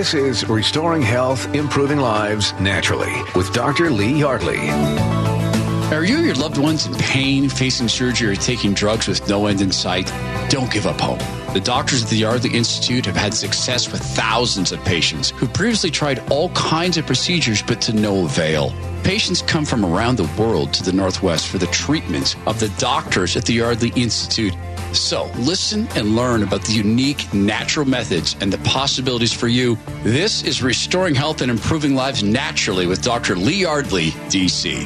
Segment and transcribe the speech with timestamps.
[0.00, 3.90] This is Restoring Health, Improving Lives Naturally with Dr.
[3.90, 4.70] Lee Yardley.
[5.94, 9.44] Are you or your loved ones in pain, facing surgery, or taking drugs with no
[9.44, 10.10] end in sight?
[10.48, 11.18] Don't give up hope.
[11.52, 15.90] The doctors at the Yardley Institute have had success with thousands of patients who previously
[15.90, 18.72] tried all kinds of procedures but to no avail.
[19.04, 23.36] Patients come from around the world to the Northwest for the treatment of the doctors
[23.36, 24.54] at the Yardley Institute.
[24.92, 29.78] So listen and learn about the unique natural methods and the possibilities for you.
[30.02, 33.36] This is Restoring Health and Improving Lives Naturally with Dr.
[33.36, 34.84] Lee Yardley, DC.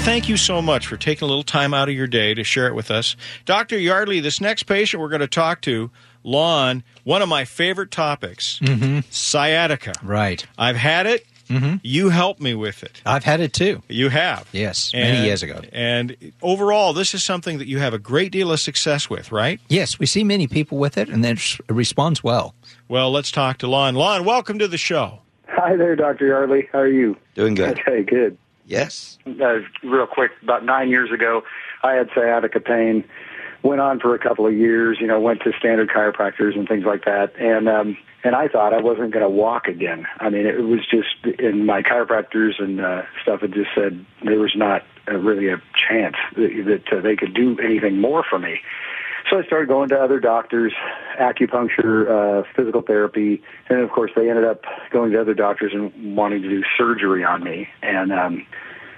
[0.00, 2.66] Thank you so much for taking a little time out of your day to share
[2.66, 3.14] it with us.
[3.44, 3.78] Dr.
[3.78, 5.90] Yardley, this next patient we're going to talk to,
[6.24, 9.00] Lon, one of my favorite topics, Mm-hmm.
[9.10, 9.92] sciatica.
[10.02, 10.44] Right.
[10.58, 11.26] I've had it.
[11.48, 11.76] Mm-hmm.
[11.82, 13.02] You helped me with it.
[13.04, 13.82] I've had it too.
[13.88, 14.48] You have.
[14.52, 15.60] Yes, many years ago.
[15.72, 19.60] And overall, this is something that you have a great deal of success with, right?
[19.68, 22.54] Yes, we see many people with it, and then it responds well.
[22.88, 23.94] Well, let's talk to Lon.
[23.94, 25.20] Lon, welcome to the show.
[25.48, 26.26] Hi there, Dr.
[26.26, 26.68] Yardley.
[26.72, 27.16] How are you?
[27.34, 27.78] Doing good.
[27.80, 28.38] Okay, good.
[28.66, 29.18] Yes.
[29.26, 31.42] Uh, real quick, about nine years ago,
[31.82, 33.04] I had sciatica pain.
[33.62, 34.98] Went on for a couple of years.
[35.00, 38.72] You know, went to standard chiropractors and things like that, and um, and I thought
[38.72, 40.06] I wasn't going to walk again.
[40.18, 44.38] I mean, it was just in my chiropractors and uh, stuff had just said there
[44.38, 48.38] was not uh, really a chance that, that uh, they could do anything more for
[48.38, 48.60] me.
[49.30, 50.72] So I started going to other doctors,
[51.18, 56.16] acupuncture, uh, physical therapy, and of course they ended up going to other doctors and
[56.16, 57.68] wanting to do surgery on me.
[57.82, 58.46] And um,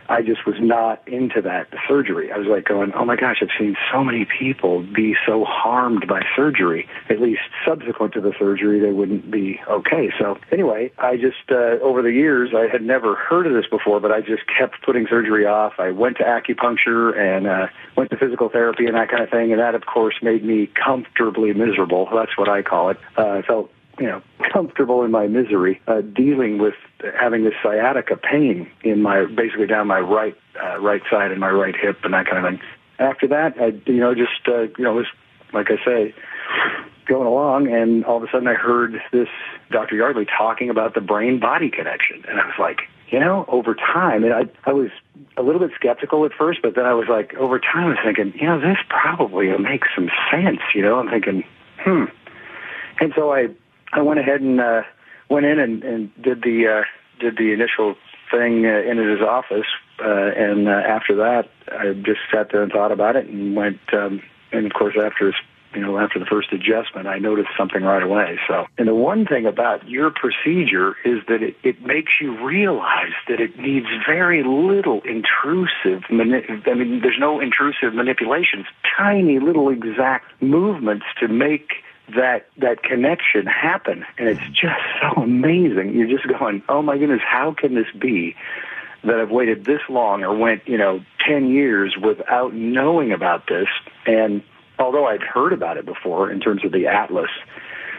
[0.08, 2.32] I just was not into that surgery.
[2.32, 6.06] I was like going, oh my gosh, I've seen so many people be so harmed
[6.06, 6.88] by surgery.
[7.08, 10.10] At least subsequent to the surgery, they wouldn't be okay.
[10.18, 14.00] So anyway, I just uh, over the years I had never heard of this before,
[14.00, 15.74] but I just kept putting surgery off.
[15.78, 17.66] I went to acupuncture and uh,
[17.96, 20.66] went to physical therapy and that kind of thing, and that of course made me
[20.66, 22.08] comfortably miserable.
[22.14, 22.98] That's what I call it.
[23.16, 26.74] Uh, I felt you know, comfortable in my misery, uh, dealing with
[27.18, 31.50] having this sciatica pain in my, basically down my right, uh, right side and my
[31.50, 32.60] right hip and that kind of thing.
[32.98, 35.06] After that, I, you know, just, uh, you know, was,
[35.52, 36.14] like I say,
[37.06, 39.28] going along and all of a sudden I heard this
[39.70, 39.96] Dr.
[39.96, 42.24] Yardley talking about the brain body connection.
[42.28, 44.90] And I was like, you know, over time, and I, I was
[45.36, 47.98] a little bit skeptical at first, but then I was like, over time, I was
[48.04, 50.60] thinking, you know, this probably makes some sense.
[50.74, 51.44] You know, I'm thinking,
[51.78, 52.04] hmm.
[53.00, 53.48] And so I,
[53.94, 54.82] I went ahead and uh,
[55.28, 56.84] went in and, and did the uh,
[57.20, 57.94] did the initial
[58.30, 59.66] thing uh, in his office,
[60.00, 63.80] uh, and uh, after that, I just sat there and thought about it, and went.
[63.92, 64.22] Um,
[64.52, 65.32] and of course, after
[65.74, 68.38] you know, after the first adjustment, I noticed something right away.
[68.46, 73.12] So, and the one thing about your procedure is that it, it makes you realize
[73.28, 76.08] that it needs very little intrusive.
[76.10, 78.66] Mani- I mean, there's no intrusive manipulations.
[78.96, 84.04] Tiny little exact movements to make that that connection happen.
[84.18, 85.94] And it's just so amazing.
[85.94, 88.36] You're just going oh my goodness how can this be
[89.02, 93.68] that I've waited this long or went you know 10 years without knowing about this?
[94.06, 94.42] And
[94.78, 97.30] although I'd heard about it before in terms of the atlas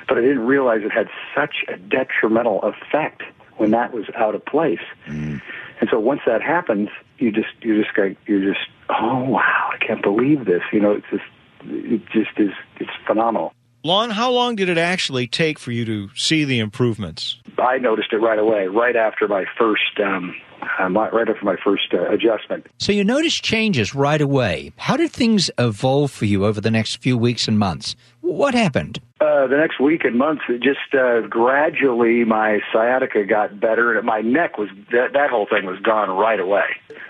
[0.08, 3.24] but I didn't realize it had such a detrimental effect
[3.58, 4.84] when that was out of place.
[5.08, 5.42] Mm.
[5.80, 9.84] and so once that happens you just you just go you're just oh wow I
[9.84, 10.62] can't believe this.
[10.72, 11.24] You know it's just
[11.68, 13.55] it just is it's phenomenal
[13.86, 17.38] Lon, how long did it actually take for you to see the improvements?
[17.60, 20.34] I noticed it right away, right after my first, um,
[20.80, 22.66] uh, my, right after my first uh, adjustment.
[22.80, 24.74] So you noticed changes right away.
[24.78, 27.96] How did things evolve for you over the next few weeks and months?
[28.22, 29.02] What happened?
[29.26, 34.06] Uh, the next week and months, it just uh, gradually my sciatica got better, and
[34.06, 36.66] my neck was that, that whole thing was gone right away.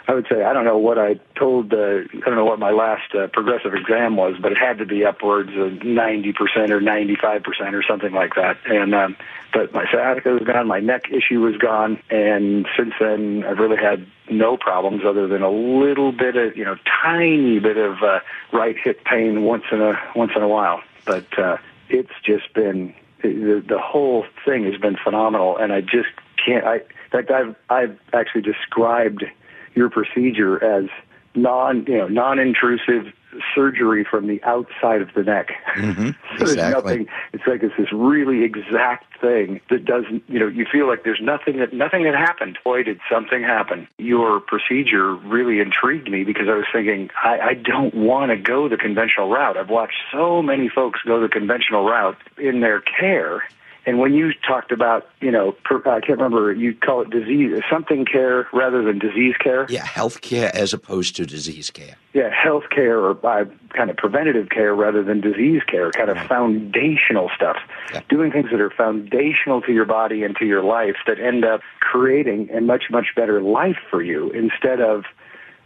[0.08, 1.74] I would say I don't know what I told.
[1.74, 4.86] Uh, I don't know what my last uh, progressive exam was, but it had to
[4.86, 8.60] be upwards of ninety percent or ninety five percent or something like that.
[8.66, 9.18] And um,
[9.52, 13.78] but my sciatica was gone, my neck issue was gone, and since then I've really
[13.78, 18.20] had no problems other than a little bit of you know tiny bit of uh,
[18.54, 20.82] right hip pain once in a once in a while.
[21.04, 21.58] But uh,
[21.90, 26.10] it's just been the, the whole thing has been phenomenal, and I just
[26.44, 26.66] can't.
[26.66, 29.26] I in fact I've I've actually described
[29.74, 30.90] your procedure as
[31.36, 33.14] non you know non intrusive
[33.54, 35.52] surgery from the outside of the neck.
[35.76, 36.12] Mm-hmm.
[36.38, 37.08] So there's nothing.
[37.32, 40.22] It's like it's this really exact thing that doesn't.
[40.28, 42.58] You know, you feel like there's nothing that nothing that happened.
[42.62, 43.88] Boy, did something happen.
[43.98, 48.68] Your procedure really intrigued me because I was thinking I, I don't want to go
[48.68, 49.56] the conventional route.
[49.56, 53.44] I've watched so many folks go the conventional route in their care.
[53.86, 57.62] And when you talked about, you know, per, I can't remember, you call it disease,
[57.70, 59.68] something care rather than disease care.
[59.70, 61.96] Yeah, health care as opposed to disease care.
[62.14, 63.46] Yeah, health care or by
[63.76, 67.58] kind of preventative care rather than disease care, kind of foundational stuff.
[67.94, 68.02] Yeah.
[68.10, 71.62] Doing things that are foundational to your body and to your life that end up
[71.80, 75.04] creating a much, much better life for you instead of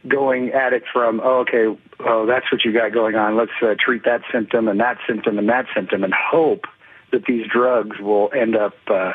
[0.08, 3.38] going at it from, oh, okay, oh, that's what you got going on.
[3.38, 6.66] Let's uh, treat that symptom and that symptom and that symptom and hope
[7.12, 9.14] that these drugs will end up, uh,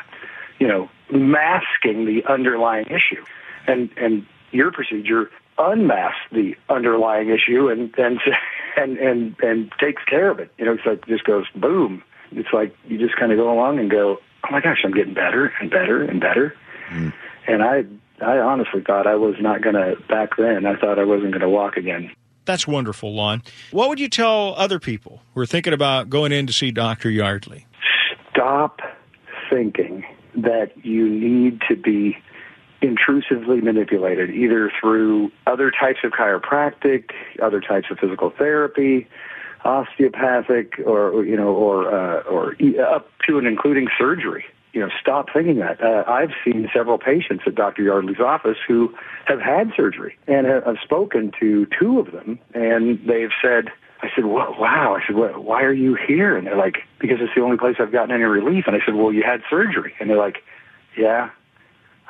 [0.58, 3.24] you know, masking the underlying issue.
[3.66, 8.20] And and your procedure unmasks the underlying issue and and
[8.76, 10.50] and and and takes care of it.
[10.58, 12.02] You know, it's like just goes boom.
[12.32, 15.14] It's like you just kind of go along and go, oh my gosh, I'm getting
[15.14, 16.54] better and better and better.
[16.90, 17.12] Mm.
[17.46, 17.84] And I
[18.20, 20.66] I honestly thought I was not going to back then.
[20.66, 22.10] I thought I wasn't going to walk again.
[22.44, 23.42] That's wonderful, Lon.
[23.70, 27.08] What would you tell other people who are thinking about going in to see Dr.
[27.08, 27.66] Yardley?
[28.34, 28.80] Stop
[29.50, 30.04] thinking
[30.34, 32.16] that you need to be
[32.82, 37.10] intrusively manipulated either through other types of chiropractic,
[37.40, 39.06] other types of physical therapy,
[39.64, 44.44] osteopathic, or you know, or uh, or up to and including surgery.
[44.72, 45.80] You know, stop thinking that.
[45.80, 47.82] Uh, I've seen several patients at Dr.
[47.82, 48.92] Yardley's office who
[49.26, 53.70] have had surgery, and I've spoken to two of them, and they've said
[54.04, 54.96] I said, well, wow.
[55.00, 56.36] I said, well, why are you here?
[56.36, 58.64] And they're like, because it's the only place I've gotten any relief.
[58.66, 59.94] And I said, well, you had surgery.
[59.98, 60.42] And they're like,
[60.96, 61.30] yeah,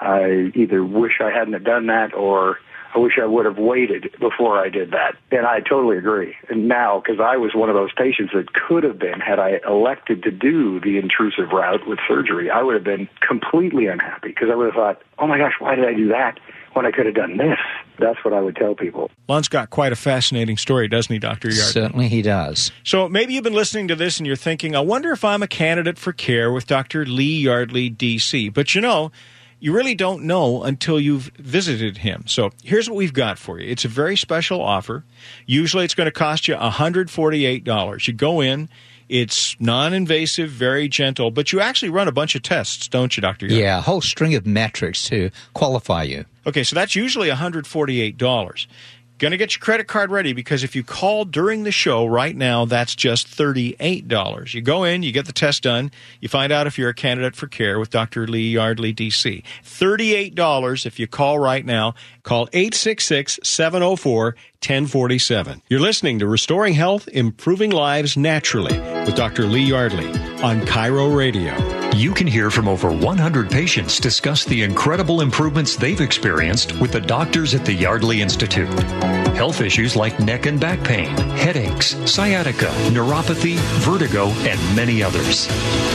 [0.01, 2.59] I either wish I hadn't have done that or
[2.95, 5.17] I wish I would have waited before I did that.
[5.31, 6.35] And I totally agree.
[6.49, 9.61] And now, because I was one of those patients that could have been, had I
[9.67, 14.49] elected to do the intrusive route with surgery, I would have been completely unhappy because
[14.51, 16.39] I would have thought, oh my gosh, why did I do that?
[16.75, 17.59] when I could have done this.
[17.99, 19.11] That's what I would tell people.
[19.29, 21.49] Lon's got quite a fascinating story, doesn't he, Dr.
[21.49, 21.73] Yardley?
[21.73, 22.73] Certainly he does.
[22.83, 25.49] So maybe you've been listening to this and you're thinking, I wonder if I'm a
[25.49, 27.07] candidate for care with Dr.
[27.07, 28.49] Lee Yardley, D.C.
[28.49, 29.13] But you know,
[29.61, 32.25] you really don't know until you've visited him.
[32.27, 33.71] So here's what we've got for you.
[33.71, 35.05] It's a very special offer.
[35.47, 38.07] Usually it's going to cost you $148.
[38.07, 38.69] You go in,
[39.15, 43.47] it's non-invasive, very gentle, but you actually run a bunch of tests, don't you, Doctor?
[43.47, 46.25] Yeah, a whole string of metrics to qualify you.
[46.49, 48.67] Okay, so that's usually $148.
[49.19, 52.35] Going to get your credit card ready because if you call during the show right
[52.35, 54.53] now, that's just $38.
[54.53, 57.37] You go in, you get the test done, you find out if you're a candidate
[57.37, 58.27] for care with Dr.
[58.27, 59.45] Lee Yardley, D.C.
[59.63, 61.95] $38 if you call right now.
[62.25, 64.35] Call 866 704
[64.69, 65.63] 1047.
[65.69, 69.45] You're listening to Restoring Health, Improving Lives Naturally with Dr.
[69.45, 70.09] Lee Yardley
[70.43, 71.55] on Chiro Radio.
[71.95, 77.01] You can hear from over 100 patients discuss the incredible improvements they've experienced with the
[77.01, 78.69] doctors at the Yardley Institute.
[79.37, 85.47] Health issues like neck and back pain, headaches, sciatica, neuropathy, vertigo, and many others.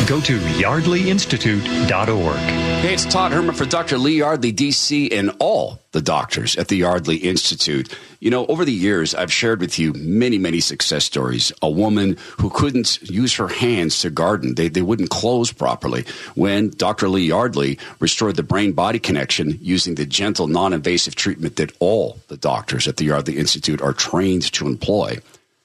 [0.07, 2.38] Go to yardleyinstitute.org.
[2.38, 3.98] Hey, it's Todd Herman for Dr.
[3.98, 7.94] Lee Yardley, DC, and all the doctors at the Yardley Institute.
[8.19, 11.51] You know, over the years, I've shared with you many, many success stories.
[11.61, 16.06] A woman who couldn't use her hands to garden, they, they wouldn't close properly.
[16.35, 17.09] When Dr.
[17.09, 22.19] Lee Yardley restored the brain body connection using the gentle, non invasive treatment that all
[22.27, 25.17] the doctors at the Yardley Institute are trained to employ,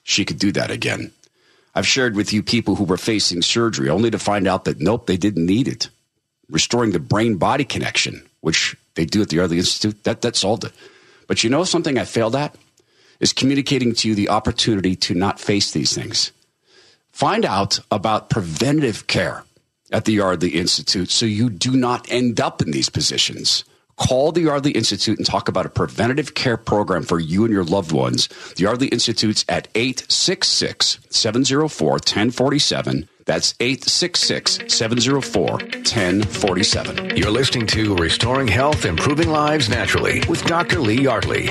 [0.03, 1.13] she could do that again.
[1.75, 5.07] I've shared with you people who were facing surgery only to find out that nope,
[5.07, 5.89] they didn't need it.
[6.49, 10.65] Restoring the brain body connection, which they do at the Yardley Institute, that, that solved
[10.65, 10.73] it.
[11.27, 12.55] But you know something I failed at?
[13.21, 16.33] Is communicating to you the opportunity to not face these things.
[17.13, 19.45] Find out about preventative care
[19.93, 23.65] at the Yardley Institute so you do not end up in these positions.
[23.97, 27.63] Call the Yardley Institute and talk about a preventative care program for you and your
[27.63, 28.29] loved ones.
[28.57, 33.09] The Yardley Institute's at 866 704 1047.
[33.27, 37.17] That's 866 704 1047.
[37.17, 40.81] You're listening to Restoring Health, Improving Lives Naturally with Dr.
[40.81, 41.49] Lee Yardley.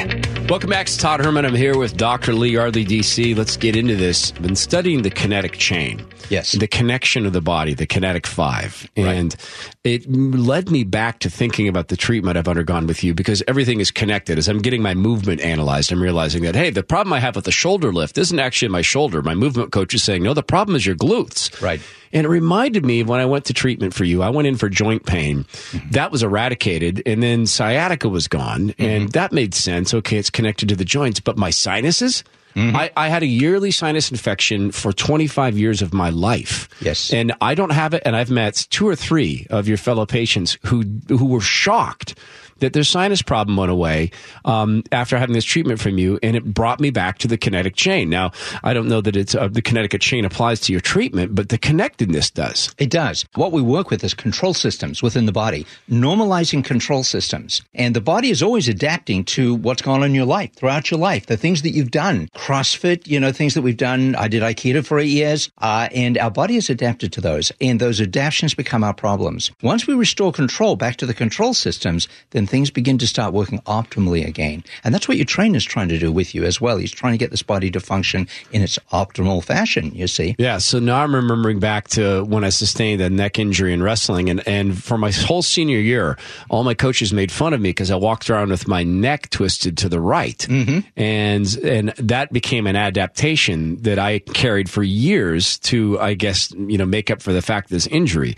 [0.49, 1.45] Welcome back to Todd Herman.
[1.45, 2.33] I'm here with Dr.
[2.33, 3.35] Lee Yardley, DC.
[3.35, 4.31] Let's get into this.
[4.33, 6.05] I've been studying the kinetic chain.
[6.29, 6.53] Yes.
[6.53, 8.89] The connection of the body, the kinetic five.
[8.95, 9.75] And right.
[9.83, 13.79] it led me back to thinking about the treatment I've undergone with you because everything
[13.79, 14.37] is connected.
[14.37, 17.45] As I'm getting my movement analyzed, I'm realizing that, hey, the problem I have with
[17.45, 19.21] the shoulder lift isn't actually my shoulder.
[19.21, 21.61] My movement coach is saying, no, the problem is your glutes.
[21.63, 21.81] Right.
[22.11, 24.55] And it reminded me of when I went to treatment for you, I went in
[24.55, 25.45] for joint pain.
[25.45, 25.89] Mm-hmm.
[25.91, 27.01] That was eradicated.
[27.05, 28.69] And then sciatica was gone.
[28.69, 28.83] Mm-hmm.
[28.83, 29.93] And that made sense.
[29.93, 31.19] Okay, it's connected to the joints.
[31.19, 32.23] But my sinuses,
[32.55, 32.75] Mm-hmm.
[32.75, 36.69] I, I, had a yearly sinus infection for 25 years of my life.
[36.81, 37.11] Yes.
[37.11, 38.03] And I don't have it.
[38.05, 42.15] And I've met two or three of your fellow patients who, who were shocked
[42.63, 44.09] that their sinus problem went away
[44.45, 47.75] um, after having this treatment from you, and it brought me back to the kinetic
[47.75, 48.09] chain.
[48.09, 48.31] Now,
[48.63, 51.57] I don't know that it's uh, the kinetic chain applies to your treatment, but the
[51.57, 52.73] connectedness does.
[52.77, 53.25] It does.
[53.35, 57.61] What we work with is control systems within the body, normalizing control systems.
[57.73, 61.01] And the body is always adapting to what's going on in your life, throughout your
[61.01, 62.29] life, the things that you've done.
[62.33, 64.15] CrossFit, you know, things that we've done.
[64.15, 67.51] I did Aikido for eight years, uh, and our body is adapted to those.
[67.59, 69.51] And those adaptations become our problems.
[69.61, 73.57] Once we restore control back to the control systems, then things begin to start working
[73.61, 74.63] optimally again.
[74.83, 76.77] And that's what your trainer is trying to do with you as well.
[76.77, 80.35] He's trying to get this body to function in its optimal fashion, you see.
[80.37, 84.29] Yeah, so now I'm remembering back to when I sustained a neck injury in wrestling,
[84.29, 86.15] and, and for my whole senior year,
[86.47, 89.75] all my coaches made fun of me because I walked around with my neck twisted
[89.79, 90.81] to the right, mm-hmm.
[90.95, 96.77] and and that became an adaptation that I carried for years to, I guess, you
[96.77, 98.35] know, make up for the fact of this injury.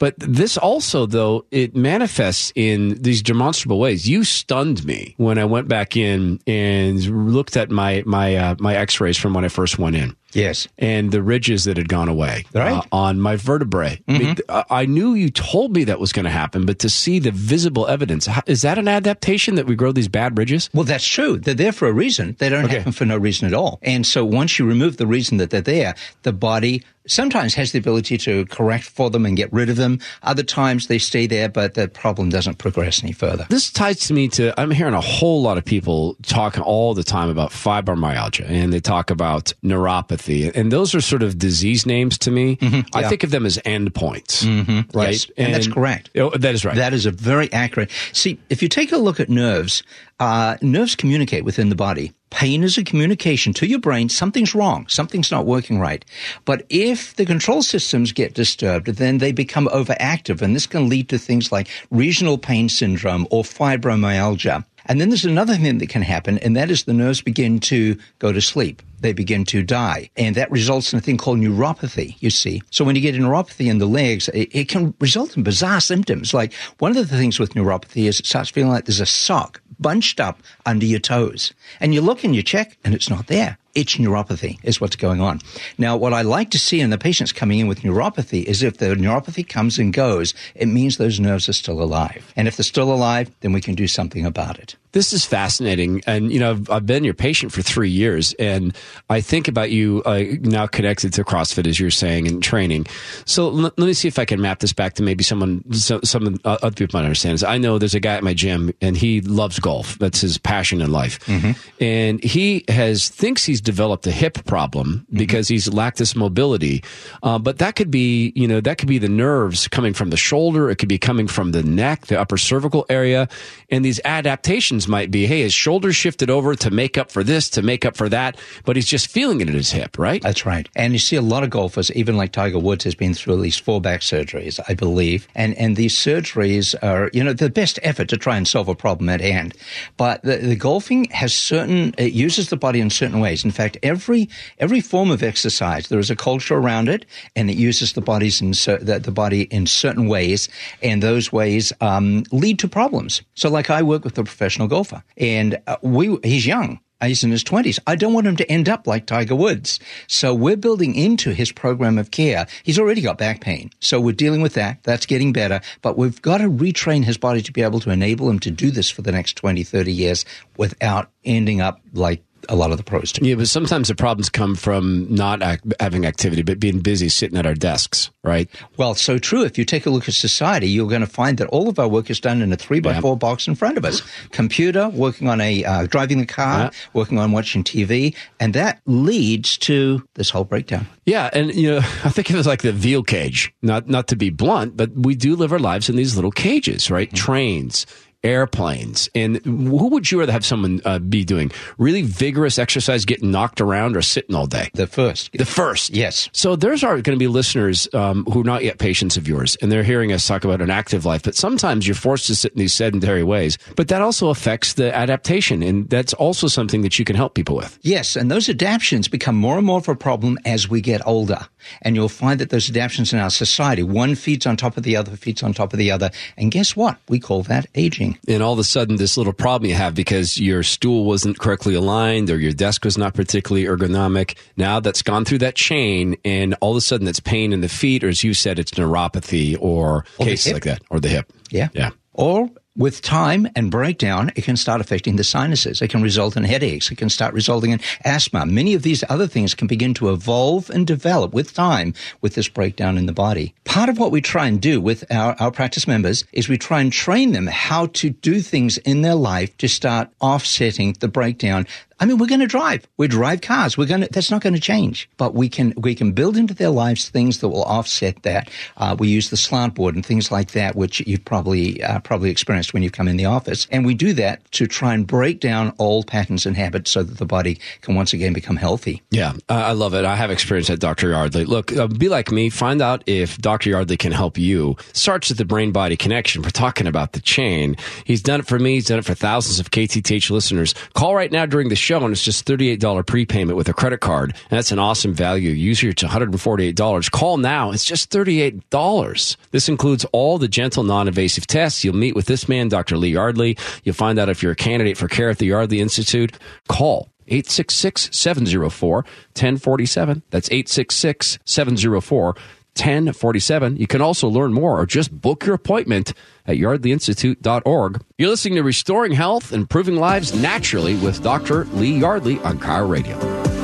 [0.00, 4.08] But this also, though, it manifests in these demonstrable ways.
[4.08, 8.74] You stunned me when I went back in and looked at my my uh, my
[8.74, 10.16] X-rays from when I first went in.
[10.32, 10.68] Yes.
[10.78, 12.72] And the ridges that had gone away right.
[12.72, 14.00] uh, on my vertebrae.
[14.06, 14.10] Mm-hmm.
[14.10, 14.72] I, mean, mm-hmm.
[14.72, 17.86] I, knew you told me that was going to happen, but to see the visible
[17.88, 20.70] evidence, is that an adaptation that we grow these bad ridges?
[20.72, 21.38] Well, that's true.
[21.38, 22.36] They're there for a reason.
[22.38, 22.78] They don't okay.
[22.78, 23.78] happen for no reason at all.
[23.82, 27.78] And so once you remove the reason that they're there, the body sometimes has the
[27.78, 29.98] ability to correct for them and get rid of them.
[30.22, 33.46] Other times they stay there, but the problem doesn't progress any further.
[33.50, 37.04] This ties to me to I'm hearing a whole lot of people talk all the
[37.04, 40.54] time about fibromyalgia and they talk about neuropathy.
[40.54, 42.56] And those are sort of disease names to me.
[42.56, 42.82] Mm-hmm, yeah.
[42.94, 45.12] I think of them as endpoints, mm-hmm, right?
[45.12, 45.30] Yes.
[45.36, 46.10] And, and, that's correct.
[46.16, 46.76] Oh, that is right.
[46.76, 47.90] That is a very accurate.
[48.12, 49.82] See, if you take a look at nerves,
[50.18, 52.12] uh, nerves communicate within the body.
[52.30, 54.08] Pain is a communication to your brain.
[54.08, 54.86] Something's wrong.
[54.88, 56.04] Something's not working right.
[56.44, 60.40] But if the control systems get disturbed, then they become overactive.
[60.40, 64.64] And this can lead to things like regional pain syndrome or fibromyalgia.
[64.86, 67.98] And then there's another thing that can happen, and that is the nerves begin to
[68.18, 68.82] go to sleep.
[69.00, 70.10] They begin to die.
[70.16, 72.62] And that results in a thing called neuropathy, you see.
[72.70, 76.34] So when you get neuropathy in the legs, it, it can result in bizarre symptoms.
[76.34, 79.60] Like one of the things with neuropathy is it starts feeling like there's a sock
[79.78, 81.52] bunched up under your toes.
[81.80, 85.20] And you look and you check, and it's not there it's neuropathy is what's going
[85.20, 85.40] on.
[85.78, 88.78] Now, what I like to see in the patients coming in with neuropathy is if
[88.78, 92.32] the neuropathy comes and goes, it means those nerves are still alive.
[92.36, 94.76] And if they're still alive, then we can do something about it.
[94.92, 96.02] This is fascinating.
[96.04, 98.76] And, you know, I've, been your patient for three years, and
[99.08, 102.86] I think about you uh, now connected to CrossFit, as you're saying, and training.
[103.24, 106.00] So l- let me see if I can map this back to maybe someone, so,
[106.02, 107.44] some uh, other people might understand.
[107.44, 109.96] I know there's a guy at my gym, and he loves golf.
[109.98, 111.18] That's his passion in life.
[111.26, 111.52] Mm-hmm.
[111.82, 115.18] And he has, thinks he's developed a hip problem mm-hmm.
[115.18, 115.54] because mm-hmm.
[115.54, 116.82] he's lacked this mobility.
[117.22, 120.16] Uh, but that could be, you know, that could be the nerves coming from the
[120.16, 120.70] shoulder.
[120.70, 123.28] It could be coming from the neck, the upper cervical area.
[123.70, 127.48] And these adaptations might be, hey, his shoulder shifted over to make up for this,
[127.50, 130.22] to make up for that, but he's just feeling it in his hip, right?
[130.22, 130.68] That's right.
[130.76, 133.40] And you see a lot of golfers, even like Tiger Woods has been through at
[133.40, 135.28] least four back surgeries, I believe.
[135.34, 138.74] And, and these surgeries are, you know, the best effort to try and solve a
[138.74, 139.54] problem at hand.
[139.96, 143.44] But the, the golfing has certain, it uses the body in certain ways.
[143.44, 144.28] In fact, every,
[144.58, 147.06] every form of exercise, there is a culture around it
[147.36, 150.48] and it uses the bodies in, the, the body in certain ways.
[150.82, 153.22] And those ways, um, lead to problems.
[153.34, 156.80] So like I work with a professional golfer and uh, we, he's young.
[157.02, 157.78] He's in his 20s.
[157.86, 159.80] I don't want him to end up like Tiger Woods.
[160.06, 162.46] So we're building into his program of care.
[162.62, 163.70] He's already got back pain.
[163.80, 164.82] So we're dealing with that.
[164.82, 165.60] That's getting better.
[165.82, 168.70] But we've got to retrain his body to be able to enable him to do
[168.70, 170.24] this for the next 20, 30 years
[170.56, 173.26] without ending up like a lot of the pros do.
[173.26, 177.38] Yeah, but sometimes the problems come from not act, having activity, but being busy sitting
[177.38, 178.48] at our desks, right?
[178.76, 179.44] Well, so true.
[179.44, 181.88] If you take a look at society, you're going to find that all of our
[181.88, 183.00] work is done in a three by yeah.
[183.00, 184.02] four box in front of us.
[184.30, 186.70] Computer, working on a uh, driving the car, yeah.
[186.92, 190.86] working on watching TV, and that leads to this whole breakdown.
[191.04, 193.52] Yeah, and you know, I think it was like the veal cage.
[193.62, 196.90] Not not to be blunt, but we do live our lives in these little cages,
[196.90, 197.08] right?
[197.08, 197.16] Mm-hmm.
[197.16, 197.86] Trains
[198.22, 199.08] airplanes.
[199.14, 201.50] And who would you rather have someone uh, be doing?
[201.78, 204.70] Really vigorous exercise, getting knocked around, or sitting all day?
[204.74, 205.32] The first.
[205.32, 205.90] The first.
[205.90, 206.28] Yes.
[206.32, 209.56] So there's are going to be listeners um, who are not yet patients of yours,
[209.62, 211.22] and they're hearing us talk about an active life.
[211.22, 213.58] But sometimes you're forced to sit in these sedentary ways.
[213.76, 217.56] But that also affects the adaptation, and that's also something that you can help people
[217.56, 217.78] with.
[217.82, 221.46] Yes, and those adaptations become more and more of a problem as we get older.
[221.82, 224.96] And you'll find that those adaptations in our society, one feeds on top of the
[224.96, 226.10] other, feeds on top of the other.
[226.36, 226.98] And guess what?
[227.08, 228.09] We call that aging.
[228.28, 231.74] And all of a sudden, this little problem you have because your stool wasn't correctly
[231.74, 234.36] aligned or your desk was not particularly ergonomic.
[234.56, 237.68] Now that's gone through that chain, and all of a sudden, it's pain in the
[237.68, 241.32] feet, or as you said, it's neuropathy or, or cases like that, or the hip.
[241.50, 241.68] Yeah.
[241.72, 241.90] Yeah.
[242.12, 245.82] Or with time and breakdown, it can start affecting the sinuses.
[245.82, 246.90] It can result in headaches.
[246.90, 248.46] It can start resulting in asthma.
[248.46, 252.48] Many of these other things can begin to evolve and develop with time with this
[252.48, 253.54] breakdown in the body.
[253.64, 256.80] Part of what we try and do with our, our practice members is we try
[256.80, 261.66] and train them how to do things in their life to start offsetting the breakdown
[262.00, 262.86] I mean, we're going to drive.
[262.96, 263.76] We drive cars.
[263.76, 266.54] We're going to, that's not going to change, but we can, we can build into
[266.54, 268.48] their lives things that will offset that.
[268.78, 272.30] Uh, we use the slant board and things like that, which you've probably, uh, probably
[272.30, 273.66] experienced when you come in the office.
[273.70, 277.18] And we do that to try and break down old patterns and habits so that
[277.18, 279.02] the body can once again become healthy.
[279.10, 280.06] Yeah, I love it.
[280.06, 281.10] I have experience at Dr.
[281.10, 281.44] Yardley.
[281.44, 282.48] Look, uh, be like me.
[282.48, 283.68] Find out if Dr.
[283.68, 284.76] Yardley can help you.
[284.94, 286.40] Starts with the brain body connection.
[286.40, 287.76] We're talking about the chain.
[288.04, 288.74] He's done it for me.
[288.74, 290.74] He's done it for thousands of KTTH listeners.
[290.94, 293.98] Call right now during the show show, and it's just $38 prepayment with a credit
[293.98, 294.30] card.
[294.30, 295.50] And that's an awesome value.
[295.50, 297.10] Usually it's $148.
[297.10, 297.72] Call now.
[297.72, 299.36] It's just $38.
[299.50, 301.82] This includes all the gentle, non-invasive tests.
[301.82, 302.96] You'll meet with this man, Dr.
[302.96, 303.58] Lee Yardley.
[303.82, 306.38] You'll find out if you're a candidate for care at the Yardley Institute.
[306.68, 310.22] Call 866 704 1047.
[310.30, 312.36] That's 866 704
[312.76, 313.76] 1047.
[313.76, 316.12] You can also learn more or just book your appointment
[316.46, 318.02] at yardleyinstitute.org.
[318.18, 321.64] You're listening to Restoring Health, Improving Lives Naturally with Dr.
[321.66, 323.18] Lee Yardley on Chiro Radio.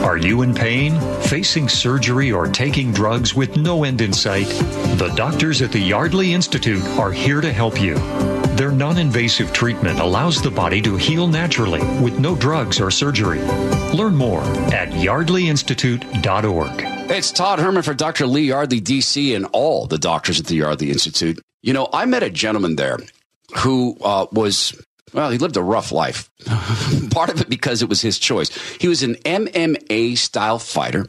[0.04, 4.46] Are you in pain, facing surgery, or taking drugs with no end in sight?
[4.98, 7.94] The doctors at the Yardley Institute are here to help you.
[8.56, 13.40] Their non invasive treatment allows the body to heal naturally with no drugs or surgery.
[13.92, 16.95] Learn more at yardleyinstitute.org.
[17.08, 18.26] It's Todd Herman for Dr.
[18.26, 21.40] Lee Yardley, DC, and all the doctors at the Yardley Institute.
[21.62, 22.98] You know, I met a gentleman there
[23.58, 24.78] who uh, was,
[25.14, 26.28] well, he lived a rough life.
[27.10, 28.50] Part of it because it was his choice.
[28.80, 31.06] He was an MMA style fighter.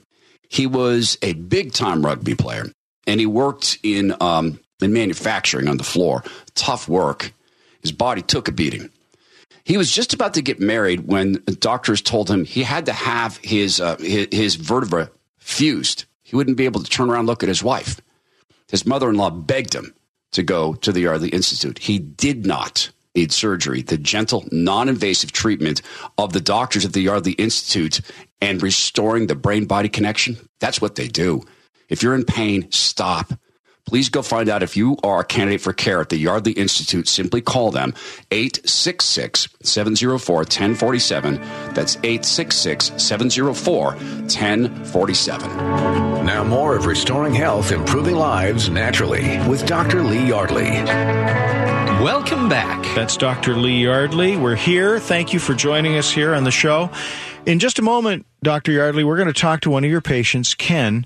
[0.50, 2.72] He was a big time rugby player,
[3.06, 6.24] and he worked in um, in manufacturing on the floor.
[6.54, 7.34] Tough work.
[7.82, 8.92] His body took a beating.
[9.66, 13.38] He was just about to get married when doctors told him he had to have
[13.44, 15.10] his uh, his, his vertebra
[15.48, 16.06] fused.
[16.24, 18.02] He wouldn't be able to turn around and look at his wife.
[18.70, 19.94] His mother in law begged him
[20.34, 21.80] to go to the Yardley Institute.
[21.80, 23.82] He did not need surgery.
[23.82, 25.82] The gentle, non invasive treatment
[26.18, 28.02] of the doctors at the Yardley Institute
[28.42, 31.44] and restoring the brain body connection that's what they do.
[31.90, 33.32] If you're in pain, stop
[33.88, 37.08] Please go find out if you are a candidate for care at the Yardley Institute.
[37.08, 37.94] Simply call them
[38.32, 41.36] 866 704 1047.
[41.74, 45.50] That's 866 704 1047.
[46.26, 50.04] Now, more of Restoring Health, Improving Lives Naturally with Dr.
[50.04, 50.84] Lee Yardley.
[52.04, 52.84] Welcome back.
[52.94, 53.56] That's Dr.
[53.56, 54.36] Lee Yardley.
[54.36, 55.00] We're here.
[55.00, 56.92] Thank you for joining us here on the show.
[57.46, 58.74] In just a moment, Dr.
[58.74, 61.06] Yardley, we're going to talk to one of your patients, Ken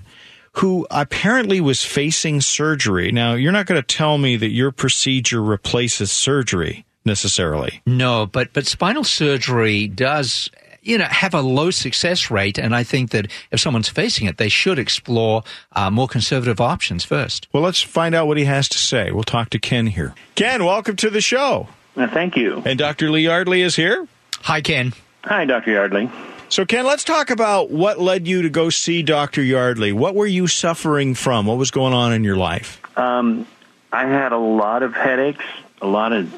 [0.54, 3.10] who apparently was facing surgery.
[3.10, 7.82] Now, you're not going to tell me that your procedure replaces surgery necessarily.
[7.86, 10.50] No, but but spinal surgery does
[10.82, 14.36] you know have a low success rate, and I think that if someone's facing it,
[14.36, 17.48] they should explore uh, more conservative options first.
[17.52, 19.10] Well, let's find out what he has to say.
[19.10, 20.14] We'll talk to Ken here.
[20.34, 21.68] Ken, welcome to the show.
[21.96, 22.62] Uh, thank you.
[22.64, 23.10] And Dr.
[23.10, 24.06] Lee Yardley is here.
[24.42, 24.92] Hi, Ken.
[25.24, 25.72] Hi, Dr.
[25.72, 26.10] Yardley.
[26.52, 29.42] So, Ken, let's talk about what led you to go see Dr.
[29.42, 29.90] Yardley.
[29.90, 31.46] What were you suffering from?
[31.46, 32.78] What was going on in your life?
[32.94, 33.46] Um,
[33.90, 35.46] I had a lot of headaches,
[35.80, 36.30] a lot of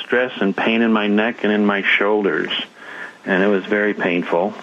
[0.00, 2.48] stress and pain in my neck and in my shoulders,
[3.26, 4.54] and it was very painful.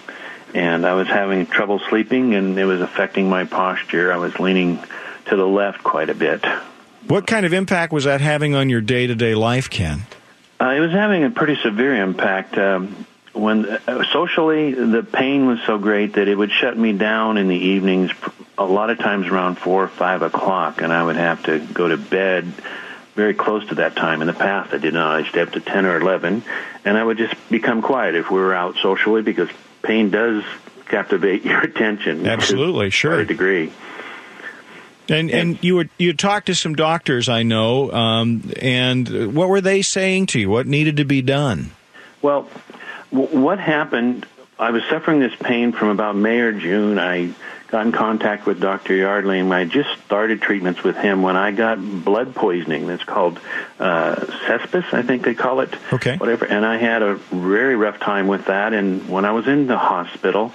[0.54, 4.12] And I was having trouble sleeping, and it was affecting my posture.
[4.12, 4.80] I was leaning
[5.26, 6.44] to the left quite a bit.
[7.06, 10.00] What kind of impact was that having on your day to day life, Ken?
[10.60, 12.58] Uh, it was having a pretty severe impact.
[12.58, 13.05] Um,
[13.36, 17.48] when uh, socially the pain was so great that it would shut me down in
[17.48, 18.10] the evenings
[18.56, 21.88] a lot of times around four or five o'clock and i would have to go
[21.88, 22.44] to bed
[23.14, 25.60] very close to that time in the past i did not i stayed up to
[25.60, 26.42] ten or eleven
[26.84, 29.48] and i would just become quiet if we were out socially because
[29.82, 30.42] pain does
[30.88, 33.70] captivate your attention absolutely sure a degree
[35.08, 39.60] and and you would you talked to some doctors I know, um, and what were
[39.60, 40.50] they saying to you?
[40.50, 41.70] What needed to be done?
[42.22, 42.48] Well,
[43.10, 44.26] what happened?
[44.58, 46.98] I was suffering this pain from about May or June.
[46.98, 47.34] I
[47.68, 48.94] got in contact with Dr.
[48.94, 52.86] Yardley, and I just started treatments with him when I got blood poisoning.
[52.86, 53.38] That's called
[53.78, 54.14] uh,
[54.46, 55.74] cespis, I think they call it.
[55.92, 56.16] Okay.
[56.16, 56.46] Whatever.
[56.46, 58.72] And I had a very rough time with that.
[58.72, 60.52] And when I was in the hospital,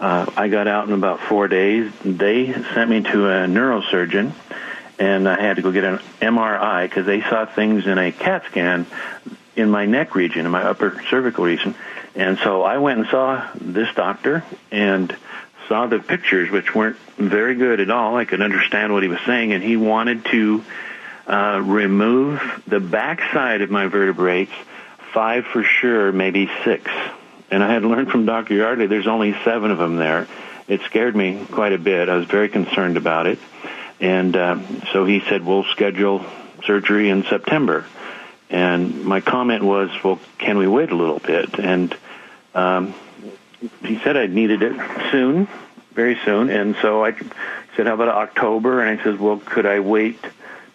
[0.00, 1.92] uh, I got out in about four days.
[2.04, 4.32] They sent me to a neurosurgeon,
[4.98, 8.46] and I had to go get an MRI because they saw things in a CAT
[8.46, 8.86] scan
[9.54, 11.76] in my neck region, in my upper cervical region
[12.14, 15.14] and so I went and saw this doctor and
[15.68, 18.16] saw the pictures, which weren't very good at all.
[18.16, 20.64] I could understand what he was saying, and he wanted to
[21.26, 24.48] uh, remove the backside of my vertebrae,
[25.12, 26.90] five for sure, maybe six.
[27.50, 28.54] And I had learned from Dr.
[28.54, 30.26] Yardley there's only seven of them there.
[30.66, 32.08] It scared me quite a bit.
[32.08, 33.38] I was very concerned about it.
[34.00, 34.58] And uh,
[34.92, 36.24] so he said, we'll schedule
[36.64, 37.86] surgery in September.
[38.54, 41.58] And my comment was, well, can we wait a little bit?
[41.58, 41.92] And
[42.54, 42.94] um,
[43.82, 45.48] he said I needed it soon,
[45.92, 46.50] very soon.
[46.50, 47.16] And so I
[47.76, 48.80] said, how about October?
[48.80, 50.24] And I said, well, could I wait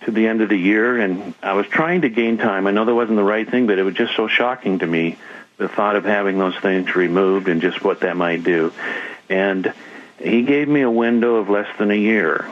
[0.04, 0.98] to the end of the year?
[0.98, 2.68] And I was trying to gain time.
[2.68, 5.18] I know that wasn't the right thing, but it was just so shocking to me,
[5.56, 8.74] the thought of having those things removed and just what that might do.
[9.30, 9.74] And
[10.22, 12.46] he gave me a window of less than a year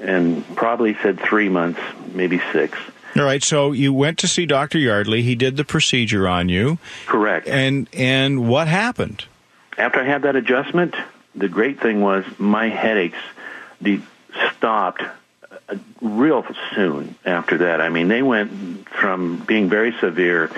[0.00, 1.78] and probably said three months,
[2.12, 2.76] maybe six.
[3.16, 4.78] All right, so you went to see Dr.
[4.78, 5.22] Yardley.
[5.22, 6.78] He did the procedure on you.
[7.06, 7.46] Correct.
[7.46, 9.24] And and what happened?
[9.76, 10.94] After I had that adjustment,
[11.34, 13.18] the great thing was my headaches
[13.82, 14.02] de-
[14.56, 17.80] stopped uh, real soon after that.
[17.80, 20.50] I mean, they went from being very severe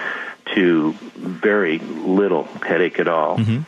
[0.55, 3.39] to very little headache at all.
[3.39, 3.63] Mm-hmm.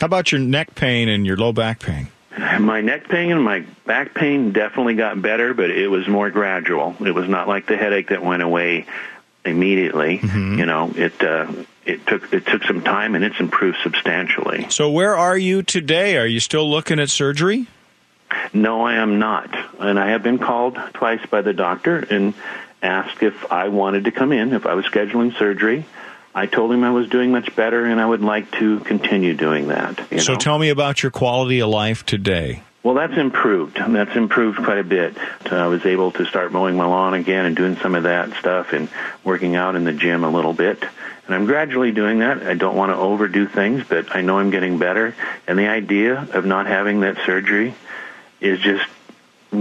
[0.00, 2.08] How about your neck pain and your low back pain?
[2.38, 6.96] My neck pain and my back pain definitely got better, but it was more gradual.
[7.00, 8.86] It was not like the headache that went away
[9.44, 10.18] immediately.
[10.18, 10.58] Mm-hmm.
[10.58, 11.52] You know, it uh,
[11.84, 14.66] it took it took some time, and it's improved substantially.
[14.70, 16.16] So where are you today?
[16.16, 17.66] Are you still looking at surgery?
[18.52, 22.34] No, I am not, and I have been called twice by the doctor and
[22.82, 25.86] asked if I wanted to come in, if I was scheduling surgery.
[26.34, 29.68] I told him I was doing much better and I would like to continue doing
[29.68, 30.00] that.
[30.20, 30.38] So know?
[30.38, 32.62] tell me about your quality of life today.
[32.82, 33.76] Well, that's improved.
[33.76, 35.16] That's improved quite a bit.
[35.50, 38.74] I was able to start mowing my lawn again and doing some of that stuff
[38.74, 38.90] and
[39.24, 40.82] working out in the gym a little bit.
[41.26, 42.42] And I'm gradually doing that.
[42.42, 45.14] I don't want to overdo things, but I know I'm getting better.
[45.46, 47.74] And the idea of not having that surgery
[48.42, 48.84] is just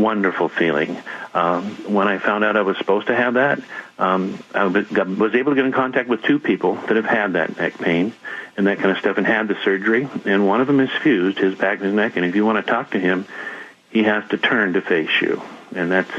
[0.02, 0.98] wonderful feeling.
[1.34, 3.60] Um, when I found out I was supposed to have that,
[3.98, 7.58] um, I was able to get in contact with two people that have had that
[7.58, 8.14] neck pain
[8.58, 10.08] and that kind of stuff and had the surgery.
[10.26, 12.16] And one of them is fused, his back and his neck.
[12.16, 13.26] And if you want to talk to him,
[13.92, 15.42] he has to turn to face you.
[15.76, 16.12] And that's,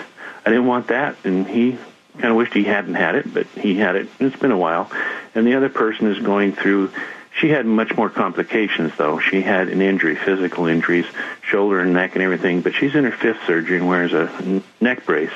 [0.44, 1.16] I didn't want that.
[1.24, 1.78] And he
[2.14, 4.08] kind of wished he hadn't had it, but he had it.
[4.20, 4.90] It's been a while.
[5.34, 6.92] And the other person is going through,
[7.36, 9.18] she had much more complications though.
[9.18, 11.06] She had an injury, physical injuries,
[11.42, 15.04] shoulder and neck and everything, but she's in her fifth surgery and wears a neck
[15.04, 15.30] brace.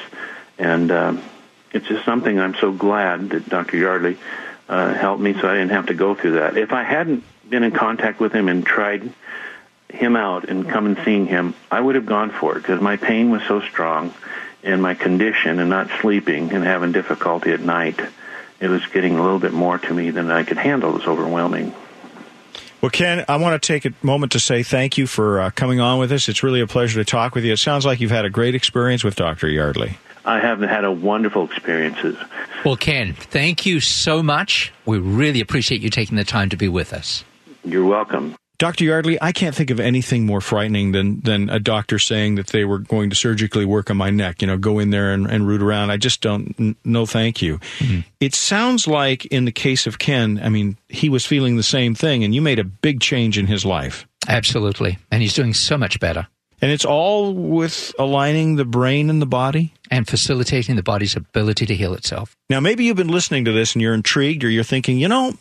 [0.59, 1.23] And, um,
[1.73, 3.77] it's just something I'm so glad that Dr.
[3.77, 4.17] Yardley
[4.69, 6.57] uh, helped me so I didn't have to go through that.
[6.57, 9.13] If I hadn't been in contact with him and tried
[9.89, 12.97] him out and come and seeing him, I would have gone for it because my
[12.97, 14.15] pain was so strong
[14.63, 18.01] and my condition and not sleeping and having difficulty at night,
[18.61, 20.91] it was getting a little bit more to me than I could handle.
[20.91, 21.75] It was overwhelming.
[22.81, 25.81] Well, Ken, I want to take a moment to say thank you for uh, coming
[25.81, 26.29] on with us.
[26.29, 27.53] It's really a pleasure to talk with you.
[27.53, 29.49] It sounds like you've had a great experience with Dr.
[29.49, 29.99] Yardley.
[30.25, 32.17] I have had a wonderful experiences.
[32.65, 34.73] Well, Ken, thank you so much.
[34.87, 37.25] We really appreciate you taking the time to be with us.
[37.65, 38.37] You're welcome.
[38.59, 38.85] Dr.
[38.85, 42.65] Yardley, I can't think of anything more frightening than, than a doctor saying that they
[42.65, 45.47] were going to surgically work on my neck, you know, go in there and, and
[45.47, 45.93] root around.
[45.93, 47.59] I just don't, n- no thank you.
[47.79, 48.01] Mm-hmm.
[48.19, 51.95] It sounds like in the case of Ken, I mean, he was feeling the same
[51.95, 54.09] thing and you made a big change in his life.
[54.27, 54.99] Absolutely.
[55.13, 56.27] And he's doing so much better.
[56.61, 59.73] And it's all with aligning the brain and the body?
[59.91, 62.37] And facilitating the body's ability to heal itself.
[62.51, 65.33] Now, maybe you've been listening to this and you're intrigued or you're thinking, you know,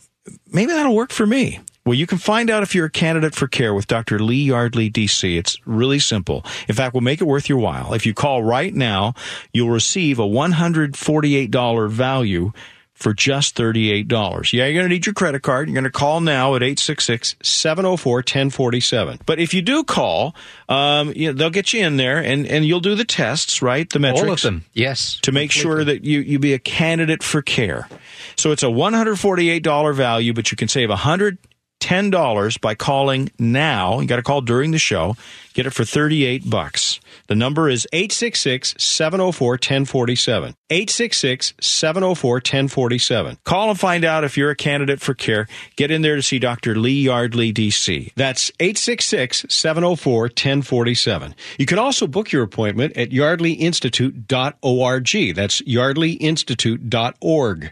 [0.51, 1.59] maybe that'll work for me.
[1.87, 4.19] Well, you can find out if you're a candidate for care with Dr.
[4.19, 5.37] Lee Yardley, DC.
[5.37, 6.43] It's really simple.
[6.67, 7.93] In fact, we'll make it worth your while.
[7.93, 9.13] If you call right now,
[9.53, 12.51] you'll receive a $148 value
[12.91, 14.51] for just $38.
[14.51, 15.69] Yeah, you're going to need your credit card.
[15.69, 19.21] You're going to call now at 866-704-1047.
[19.25, 20.35] But if you do call,
[20.67, 23.89] um, you know, they'll get you in there and, and you'll do the tests, right?
[23.89, 24.27] The metrics.
[24.27, 25.21] All of them, yes.
[25.21, 27.87] To make sure that you, you be a candidate for care.
[28.35, 31.37] So it's a $148 value, but you can save 100
[31.79, 33.99] ten dollars by calling now.
[33.99, 35.15] You got to call during the show.
[35.53, 36.99] Get it for thirty eight bucks.
[37.27, 40.55] The number is 866-704-1047.
[40.69, 43.37] 866-704-1047.
[43.43, 45.47] Call and find out if you're a candidate for care.
[45.75, 46.75] Get in there to see Dr.
[46.75, 48.13] Lee Yardley, DC.
[48.15, 51.33] That's 866-704-1047.
[51.57, 55.35] You can also book your appointment at yardleyinstitute.org.
[55.35, 57.71] That's yardleyinstitute.org.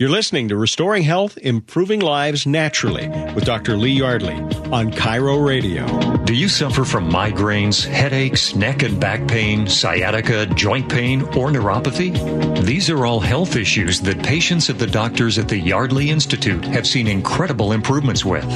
[0.00, 3.76] You're listening to Restoring Health, Improving Lives Naturally with Dr.
[3.76, 4.32] Lee Yardley
[4.72, 5.86] on Chiro Radio.
[6.24, 12.64] Do you suffer from migraines, headaches, neck and back pain, sciatica, joint pain, or neuropathy?
[12.64, 16.86] These are all health issues that patients at the doctors at the Yardley Institute have
[16.86, 18.46] seen incredible improvements with.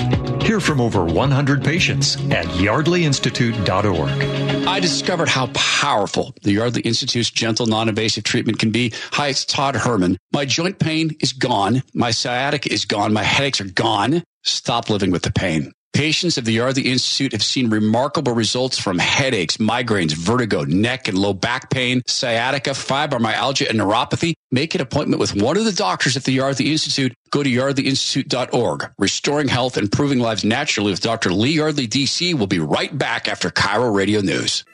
[0.42, 4.44] Hear from over 100 patients at yardleyinstitute.org.
[4.66, 8.94] I discovered how powerful the Yardley Institute's gentle, non-invasive treatment can be.
[9.12, 10.16] Hi, it's Todd Herman.
[10.33, 11.83] My joint pain is gone.
[11.92, 13.12] My sciatica is gone.
[13.12, 14.23] My headaches are gone.
[14.42, 15.73] Stop living with the pain.
[15.94, 21.16] Patients of the Yardley Institute have seen remarkable results from headaches, migraines, vertigo, neck and
[21.16, 24.35] low back pain, sciatica, fibromyalgia, and neuropathy.
[24.51, 27.14] Make an appointment with one of the doctors at the Yardley Institute.
[27.31, 28.90] Go to yardleyinstitute.org.
[28.99, 31.33] Restoring health, improving lives naturally with Dr.
[31.33, 32.35] Lee Yardley, DC.
[32.35, 34.64] will be right back after Chiro Radio News.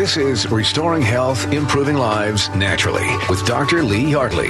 [0.00, 3.82] This is Restoring Health, Improving Lives Naturally with Dr.
[3.82, 4.48] Lee Yardley.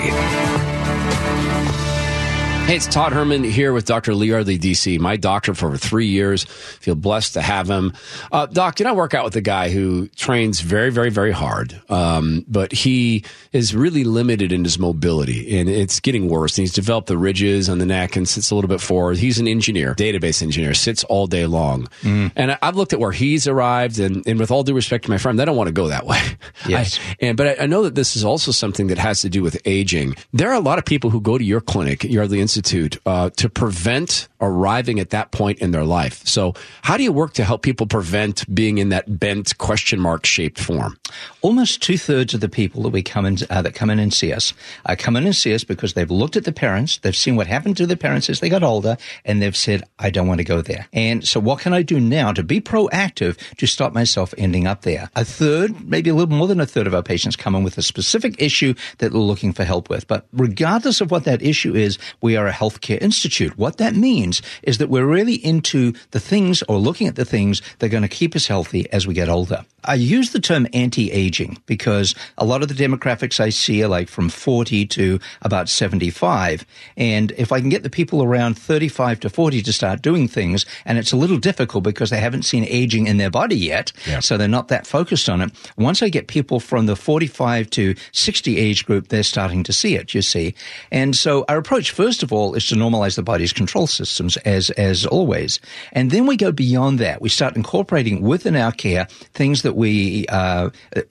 [2.66, 4.14] Hey, it's Todd Herman here with Dr.
[4.14, 6.44] Lee Yardley, DC, my doctor for over three years.
[6.44, 7.92] Feel blessed to have him.
[8.30, 11.32] Uh, Doc, you know, I work out with a guy who trains very, very, very
[11.32, 16.56] hard, um, but he is really limited in his mobility, and it's getting worse.
[16.58, 19.16] And he's developed the ridges on the neck and sits a little bit forward.
[19.16, 21.88] He's an engineer, database engineer, sits all day long.
[22.02, 22.30] Mm.
[22.36, 25.18] And I've looked at where he's arrived, and, and with all due respect to my
[25.18, 26.20] friend, I don't want to go that way.
[26.68, 26.98] Yes.
[26.98, 29.42] I, and but I, I know that this is also something that has to do
[29.42, 30.14] with aging.
[30.32, 33.48] There are a lot of people who go to your clinic, Yardley Institute uh, to
[33.48, 36.26] prevent arriving at that point in their life.
[36.26, 40.26] So, how do you work to help people prevent being in that bent question mark
[40.26, 40.98] shaped form?
[41.42, 44.12] Almost two thirds of the people that we come in uh, that come in and
[44.12, 44.52] see us
[44.86, 47.46] uh, come in and see us because they've looked at the parents, they've seen what
[47.46, 50.44] happened to the parents as they got older, and they've said, "I don't want to
[50.44, 54.34] go there." And so, what can I do now to be proactive to stop myself
[54.36, 55.08] ending up there?
[55.14, 57.78] A third, maybe a little more than a third of our patients come in with
[57.78, 60.08] a specific issue that they're looking for help with.
[60.08, 63.56] But regardless of what that issue is, we are a Healthcare Institute.
[63.58, 67.62] What that means is that we're really into the things or looking at the things
[67.78, 69.64] that are going to keep us healthy as we get older.
[69.84, 74.08] I use the term anti-aging because a lot of the demographics I see are like
[74.08, 76.66] from 40 to about 75.
[76.96, 80.66] And if I can get the people around 35 to 40 to start doing things,
[80.84, 84.20] and it's a little difficult because they haven't seen aging in their body yet, yeah.
[84.20, 85.50] so they're not that focused on it.
[85.78, 89.94] Once I get people from the 45 to 60 age group, they're starting to see
[89.96, 90.54] it, you see.
[90.90, 94.70] And so our approach, first of all, is to normalize the body's control systems as,
[94.70, 95.60] as always.
[95.92, 97.20] And then we go beyond that.
[97.20, 100.70] We start incorporating within our care things that we uh,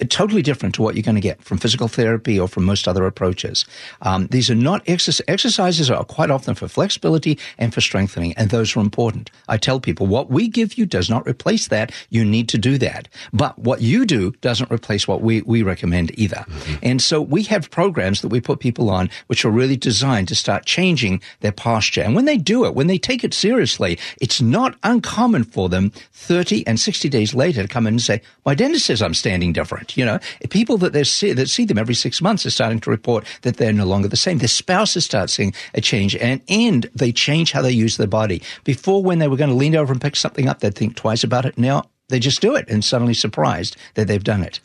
[0.09, 3.05] totally different to what you're going to get from physical therapy or from most other
[3.05, 3.65] approaches.
[4.01, 5.25] Um, these are not exercises.
[5.27, 9.31] Exercises are quite often for flexibility and for strengthening, and those are important.
[9.47, 11.91] I tell people what we give you does not replace that.
[12.09, 16.11] You need to do that, but what you do doesn't replace what we we recommend
[16.19, 16.45] either.
[16.47, 16.75] Mm-hmm.
[16.83, 20.35] And so we have programs that we put people on which are really designed to
[20.35, 21.08] start changing
[21.39, 22.01] their posture.
[22.01, 25.91] And when they do it, when they take it seriously, it's not uncommon for them
[26.13, 29.53] 30 and 60 days later to come in and say, my dentist says I'm standing
[29.53, 29.95] different.
[29.97, 30.19] You know,
[30.49, 33.57] people that they see that see them every six months are starting to report that
[33.57, 34.37] they're no longer the same.
[34.37, 38.41] Their spouses start seeing a change, and and they change how they use their body.
[38.63, 41.23] Before, when they were going to lean over and pick something up, they'd think twice
[41.23, 41.57] about it.
[41.57, 44.59] Now they just do it and suddenly surprised that they've done it.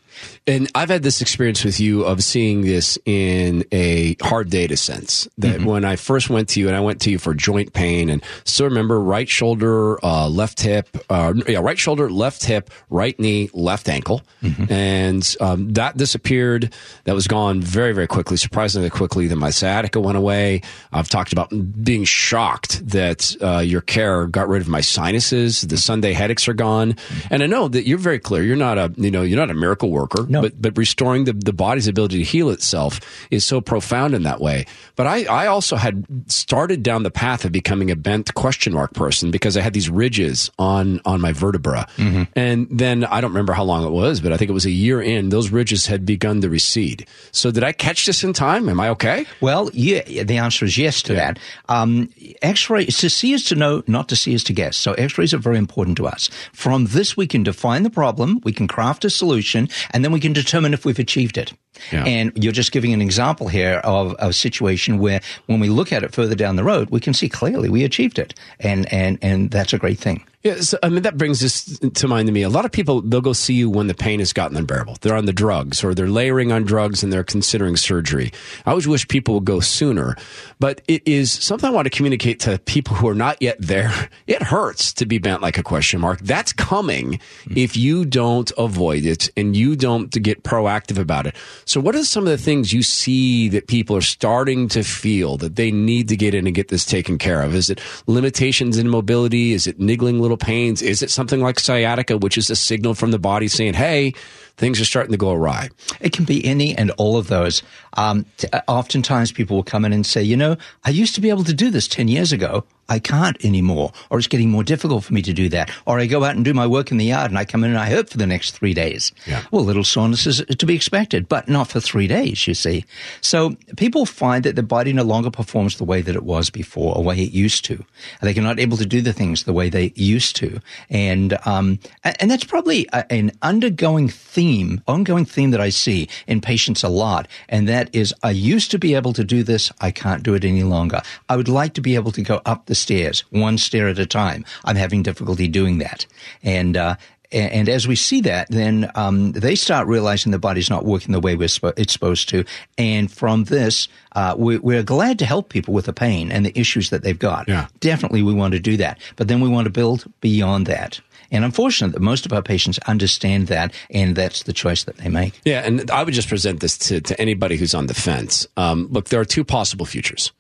[0.47, 5.29] And I've had this experience with you of seeing this in a hard data sense.
[5.39, 5.67] That mm-hmm.
[5.67, 8.23] when I first went to you, and I went to you for joint pain, and
[8.45, 13.51] still remember right shoulder, uh, left hip, uh, yeah, right shoulder, left hip, right knee,
[13.53, 14.73] left ankle, mm-hmm.
[14.73, 16.73] and um, that disappeared.
[17.05, 19.27] That was gone very, very quickly, surprisingly quickly.
[19.27, 20.63] Then my sciatica went away.
[20.93, 21.51] I've talked about
[21.83, 25.63] being shocked that uh, your care got rid of my sinuses.
[25.63, 27.35] The Sunday headaches are gone, mm-hmm.
[27.35, 28.43] and I know that you're very clear.
[28.43, 30.43] You're not a, you know, you're not a miracle worker worker, no.
[30.43, 34.41] but but restoring the, the body's ability to heal itself is so profound in that
[34.41, 34.67] way.
[34.97, 38.93] But I, I also had started down the path of becoming a bent question mark
[38.95, 41.87] person because I had these ridges on on my vertebra.
[41.97, 42.23] Mm-hmm.
[42.37, 44.71] And then I don't remember how long it was, but I think it was a
[44.71, 47.07] year in, those ridges had begun to recede.
[47.33, 48.69] So did I catch this in time?
[48.69, 49.27] Am I okay?
[49.41, 51.33] Well, yeah, the answer is yes to yeah.
[51.33, 51.39] that.
[51.69, 52.11] Um,
[52.43, 54.77] X-ray, to see is to know, not to see is to guess.
[54.77, 56.31] So X-rays are very important to us.
[56.53, 60.21] From this, we can define the problem, we can craft a solution, and then we
[60.21, 61.55] can determine if we've achieved it.
[61.93, 62.05] Yeah.
[62.05, 65.93] And you're just giving an example here of, of, a situation where when we look
[65.93, 68.35] at it further down the road, we can see clearly we achieved it.
[68.61, 70.25] And, and, and that's a great thing.
[70.45, 72.43] Yeah, so, I mean that brings this to mind to me.
[72.43, 74.99] A lot of people they'll go see you when the pain has gotten unbearable.
[75.01, 78.31] They're on the drugs or they're layering on drugs and they're considering surgery.
[78.67, 80.17] I always wish people would go sooner,
[80.61, 83.93] but it is something I want to communicate to people who are not yet there.
[84.27, 86.21] It hurts to be bent like a question mark.
[86.21, 91.37] That's coming if you don't avoid it and you don't get proactive about it.
[91.67, 95.37] So, what are some of the things you see that people are starting to feel
[95.39, 97.55] that they need to get in and get this taken care of?
[97.55, 99.53] Is it limitations in mobility?
[99.53, 100.83] Is it niggling little pains?
[100.83, 104.15] Is it something like sciatica, which is a signal from the body saying, hey,
[104.57, 105.69] things are starting to go awry?
[106.01, 107.63] It can be any and all of those.
[107.95, 111.31] Um, t- oftentimes people will come in and say, you know, I used to be
[111.31, 112.65] able to do this 10 years ago.
[112.89, 115.71] I can't anymore, or it's getting more difficult for me to do that.
[115.87, 117.71] Or I go out and do my work in the yard and I come in
[117.71, 119.13] and I hurt for the next three days.
[119.27, 119.43] Yeah.
[119.51, 122.85] Well, little soreness is to be expected, but not for three days, you see.
[123.23, 126.95] So people find that the body no longer performs the way that it was before,
[126.97, 127.83] or way it used to.
[128.21, 130.61] They are not able to do the things the way they used to.
[130.91, 134.44] And, um, and that's probably an undergoing theme,
[134.87, 137.29] ongoing theme that I see in patients a lot.
[137.49, 139.73] And that is, I used to be able to do this.
[139.81, 141.01] I can't do it any longer.
[141.29, 144.07] I would like to be able to go up the stairs, one stair at a
[144.07, 144.45] time.
[144.65, 146.07] I'm having difficulty doing that.
[146.43, 146.97] And, uh,
[147.33, 151.21] and as we see that, then um, they start realizing the body's not working the
[151.21, 152.45] way spo- it's supposed to.
[152.79, 156.57] And from this, uh, we, we're glad to help people with the pain and the
[156.59, 157.49] issues that they've got.
[157.49, 157.67] Yeah.
[157.81, 159.01] Definitely, we want to do that.
[159.17, 161.01] But then we want to build beyond that.
[161.35, 165.09] And unfortunately, that most of our patients understand that, and that's the choice that they
[165.09, 165.41] make.
[165.45, 168.47] Yeah, and I would just present this to, to anybody who's on the fence.
[168.57, 170.31] Um, look, there are two possible futures.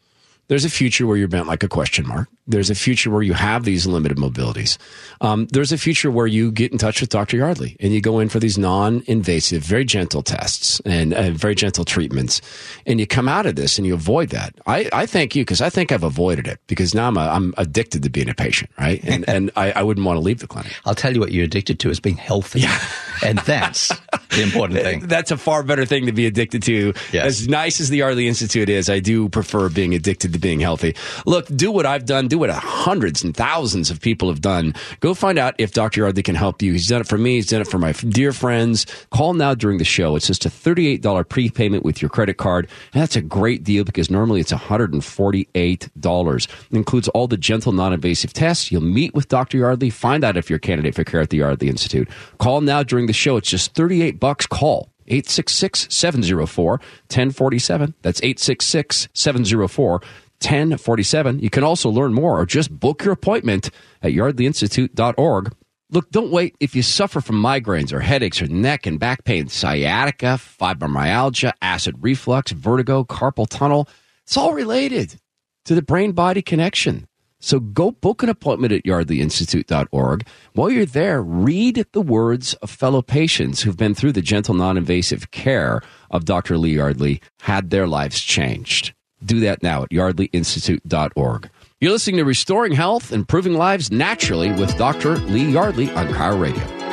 [0.48, 2.28] There's a future where you're bent like a question mark.
[2.46, 4.76] There's a future where you have these limited mobilities.
[5.22, 7.38] Um, there's a future where you get in touch with Dr.
[7.38, 11.87] Yardley and you go in for these non-invasive, very gentle tests and uh, very gentle
[11.87, 12.42] treatments,
[12.85, 14.54] and you come out of this and you avoid that.
[14.66, 17.54] I, I thank you because I think I've avoided it because now I'm a, I'm
[17.57, 19.02] addicted to being a patient, right?
[19.04, 20.72] And and I, I wouldn't want to leave the clinic.
[20.85, 22.61] I'll tell you what you're addicted to is being healthy.
[22.61, 22.78] Yeah.
[23.24, 23.88] and that's
[24.30, 25.00] the important thing.
[25.14, 26.92] That's a far better thing to be addicted to.
[27.12, 27.26] Yes.
[27.26, 30.94] As nice as the Yardley Institute is, I do prefer being addicted to being healthy.
[31.26, 34.74] Look, do what I've done, do what hundreds and thousands of people have done.
[35.00, 36.02] Go find out if Dr.
[36.02, 36.72] Yardley can help you.
[36.72, 38.86] He's done it for me, he's done it for my dear friends.
[39.10, 40.16] Call now during the show.
[40.16, 42.68] It's just a $38 prepayment with your credit card.
[42.92, 46.44] And that's a great deal because normally it's $148.
[46.44, 48.70] It includes all the gentle, non invasive tests.
[48.70, 49.58] You'll meet with Dr.
[49.58, 52.08] Yardley, find out if you're a candidate for care at the Yardley Institute.
[52.38, 53.36] Call now during the show.
[53.36, 54.46] It's just 38 bucks.
[54.46, 57.94] Call 866 704 1047.
[58.02, 60.00] That's 866 704
[60.44, 61.40] 1047.
[61.40, 63.70] You can also learn more or just book your appointment
[64.02, 65.54] at yardleyinstitute.org.
[65.90, 66.57] Look, don't wait.
[66.61, 71.96] If you suffer from migraines or headaches or neck and back pain, sciatica, fibromyalgia, acid
[72.00, 73.88] reflux, vertigo, carpal tunnel,
[74.24, 75.20] it's all related
[75.66, 77.07] to the brain body connection.
[77.44, 80.26] So go book an appointment at yardleyinstitute.org.
[80.54, 84.78] While you're there, read the words of fellow patients who've been through the gentle, non
[84.78, 86.57] invasive care of Dr.
[86.57, 88.94] Lee Yardley, had their lives changed.
[89.24, 91.50] Do that now at yardleyinstitute.org.
[91.80, 95.16] You're listening to Restoring Health, Improving Lives Naturally with Dr.
[95.16, 96.83] Lee Yardley on Chiro Radio.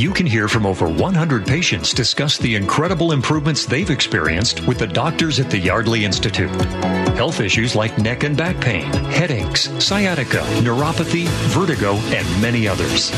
[0.00, 4.86] You can hear from over 100 patients discuss the incredible improvements they've experienced with the
[4.86, 6.48] doctors at the Yardley Institute.
[7.18, 13.10] Health issues like neck and back pain, headaches, sciatica, neuropathy, vertigo, and many others.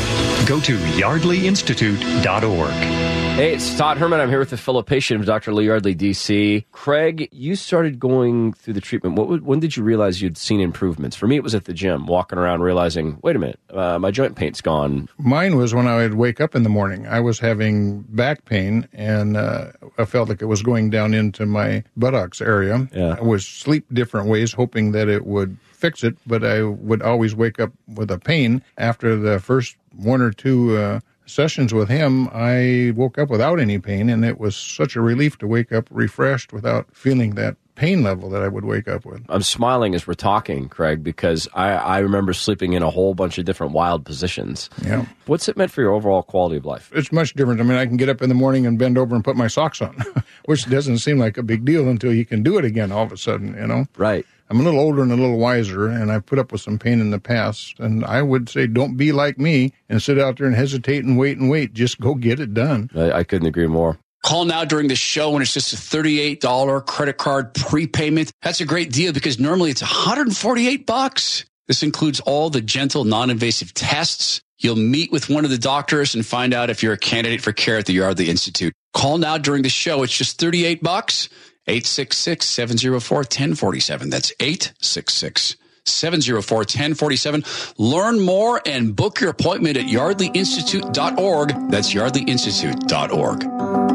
[0.44, 3.12] Go to yardleyinstitute.org.
[3.32, 4.20] Hey, it's Todd Herman.
[4.20, 5.54] I'm here with a fellow patient of Dr.
[5.54, 6.66] Lee Yardley, DC.
[6.70, 9.16] Craig, you started going through the treatment.
[9.16, 11.16] What, when did you realize you'd seen improvements?
[11.16, 14.10] For me, it was at the gym, walking around, realizing, wait a minute, uh, my
[14.10, 15.08] joint pain's gone.
[15.16, 17.06] Mine was when I would wake up in the morning.
[17.06, 21.46] I was having back pain, and uh, I felt like it was going down into
[21.46, 22.88] my buttocks area.
[22.92, 23.16] Yeah.
[23.18, 27.34] I was sleep different ways, hoping that it would fix it, but I would always
[27.34, 30.76] wake up with a pain after the first one or two.
[30.76, 35.00] Uh, sessions with him, I woke up without any pain, and it was such a
[35.00, 39.04] relief to wake up refreshed without feeling that pain level that I would wake up
[39.04, 39.22] with.
[39.28, 43.38] I'm smiling as we're talking, Craig, because I, I remember sleeping in a whole bunch
[43.38, 44.68] of different wild positions.
[44.84, 45.06] Yeah.
[45.26, 46.90] What's it meant for your overall quality of life?
[46.94, 47.60] It's much different.
[47.60, 49.46] I mean, I can get up in the morning and bend over and put my
[49.46, 49.96] socks on,
[50.44, 53.12] which doesn't seem like a big deal until you can do it again all of
[53.12, 53.86] a sudden, you know?
[53.96, 54.26] Right.
[54.50, 57.00] I'm a little older and a little wiser, and I've put up with some pain
[57.00, 57.80] in the past.
[57.80, 61.16] And I would say, don't be like me and sit out there and hesitate and
[61.16, 61.72] wait and wait.
[61.72, 62.90] Just go get it done.
[62.94, 63.98] I, I couldn't agree more.
[64.22, 68.30] Call now during the show and it's just a $38 credit card prepayment.
[68.42, 71.44] That's a great deal because normally it's 148 bucks.
[71.66, 74.40] This includes all the gentle, non-invasive tests.
[74.58, 77.52] You'll meet with one of the doctors and find out if you're a candidate for
[77.52, 78.72] care at the Yardley Institute.
[78.94, 80.02] Call now during the show.
[80.04, 81.28] It's just 38 bucks.
[81.66, 84.10] 866 704 1047.
[84.10, 87.44] That's 866 704 1047.
[87.78, 91.70] Learn more and book your appointment at yardleyinstitute.org.
[91.70, 93.91] That's yardleyinstitute.org.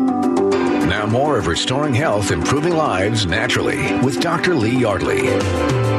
[1.10, 4.54] More of Restoring Health, Improving Lives Naturally with Dr.
[4.54, 5.97] Lee Yardley.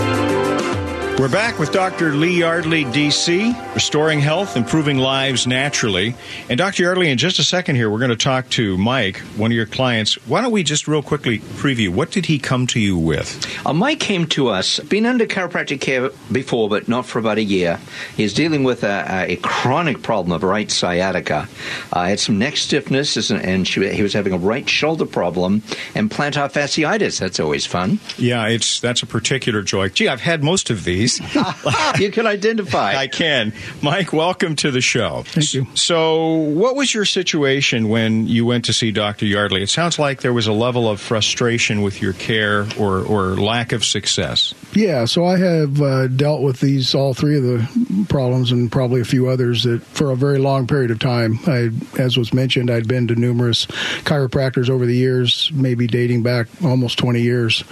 [1.19, 2.13] We're back with Dr.
[2.13, 6.15] Lee Yardley, DC, restoring health, improving lives naturally.
[6.49, 6.85] And Dr.
[6.85, 9.67] Yardley, in just a second here, we're going to talk to Mike, one of your
[9.67, 10.15] clients.
[10.29, 13.45] Why don't we just real quickly preview what did he come to you with?
[13.67, 17.43] Uh, Mike came to us, been under chiropractic care before, but not for about a
[17.43, 17.81] year.
[18.17, 21.49] He's dealing with a, a chronic problem of right sciatica.
[21.93, 25.65] Uh, had some neck stiffness, and she, he was having a right shoulder problem
[25.97, 27.19] and plantar fasciitis.
[27.19, 27.99] That's always fun.
[28.19, 29.89] Yeah, it's that's a particular joy.
[29.89, 31.08] Gee, I've had most of these.
[31.99, 32.95] you can identify.
[32.95, 33.53] I can.
[33.83, 35.23] Mike, welcome to the show.
[35.27, 35.67] Thank you.
[35.75, 39.27] So, what was your situation when you went to see Dr.
[39.27, 39.63] Yardley?
[39.63, 43.73] It sounds like there was a level of frustration with your care or, or lack
[43.73, 44.55] of success.
[44.73, 49.01] Yeah, so I have uh, dealt with these, all three of the problems, and probably
[49.01, 51.39] a few others that for a very long period of time.
[51.47, 53.67] I, as was mentioned, I'd been to numerous
[54.05, 57.65] chiropractors over the years, maybe dating back almost 20 years,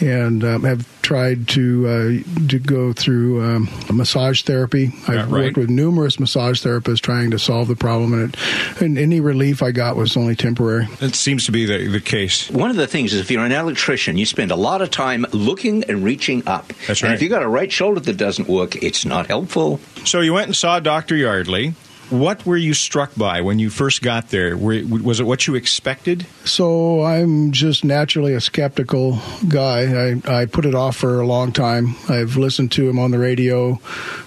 [0.00, 4.92] and um, have tried to uh, to go through um, massage therapy.
[5.06, 5.44] I've right.
[5.44, 9.62] worked with numerous massage therapists trying to solve the problem, and, it, and any relief
[9.62, 10.88] I got was only temporary.
[11.00, 12.50] It seems to be the, the case.
[12.50, 15.26] One of the things is if you're an electrician, you spend a lot of time
[15.32, 16.72] looking and reaching up.
[16.86, 17.14] That's And right.
[17.14, 19.80] if you've got a right shoulder that doesn't work, it's not helpful.
[20.04, 21.16] So, you went and saw Dr.
[21.16, 21.74] Yardley.
[22.10, 24.56] What were you struck by when you first got there?
[24.56, 26.26] Were, was it what you expected?
[26.44, 30.12] So I'm just naturally a skeptical guy.
[30.26, 31.96] I, I put it off for a long time.
[32.08, 33.74] I've listened to him on the radio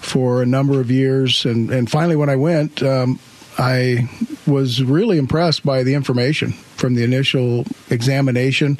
[0.00, 3.18] for a number of years, and, and finally, when I went, um,
[3.58, 4.08] I
[4.46, 8.78] was really impressed by the information from the initial examination.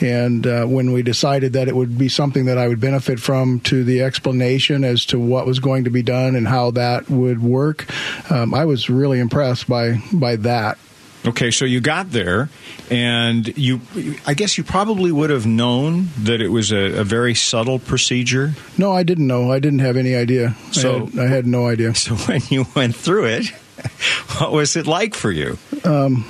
[0.00, 3.60] And uh, when we decided that it would be something that I would benefit from,
[3.60, 7.42] to the explanation as to what was going to be done and how that would
[7.42, 7.86] work,
[8.30, 10.78] um, I was really impressed by by that.
[11.24, 12.48] Okay, so you got there,
[12.90, 13.80] and you,
[14.26, 18.54] I guess you probably would have known that it was a, a very subtle procedure.
[18.76, 19.52] No, I didn't know.
[19.52, 20.56] I didn't have any idea.
[20.72, 21.94] So- I had, I had no idea.
[22.02, 23.46] So when you went through it,
[24.38, 25.58] what was it like for you?
[25.84, 26.24] Um,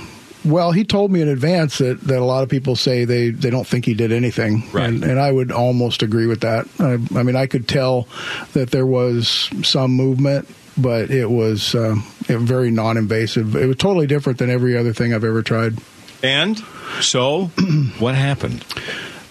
[0.45, 3.51] well, he told me in advance that, that a lot of people say they, they
[3.51, 4.89] don't think he did anything, Right.
[4.89, 6.67] and, and I would almost agree with that.
[6.79, 8.09] I, I mean, I could tell
[8.55, 13.55] that there was some movement, but it was um, it was very non-invasive.
[13.57, 15.75] It was totally different than every other thing I've ever tried.
[16.23, 16.59] And
[17.01, 17.47] so,
[17.99, 18.65] what happened?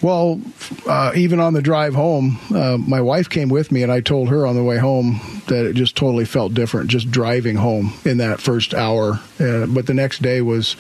[0.02, 0.42] Well,
[0.88, 4.30] uh, even on the drive home, uh, my wife came with me, and I told
[4.30, 8.18] her on the way home that it just totally felt different just driving home in
[8.18, 9.20] that first hour.
[9.40, 10.76] Uh, but the next day was,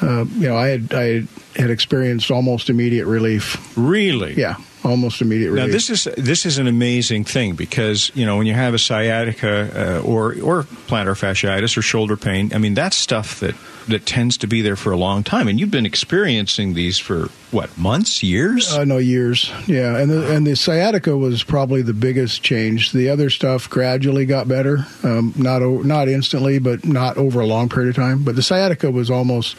[0.00, 3.76] uh, you know, I had I had experienced almost immediate relief.
[3.76, 4.34] Really?
[4.34, 5.66] Yeah, almost immediate relief.
[5.66, 8.78] Now this is this is an amazing thing because you know when you have a
[8.78, 13.54] sciatica uh, or or plantar fasciitis or shoulder pain, I mean that's stuff that
[13.88, 17.28] that tends to be there for a long time, and you've been experiencing these for
[17.50, 18.72] what months, years?
[18.74, 22.92] I know years, yeah, and the, and the sciatica was probably the biggest change.
[22.92, 27.46] The other stuff gradually got better, um, not o- not instantly, but not over a
[27.46, 28.22] long period of time.
[28.22, 29.56] But the sciatica was almost,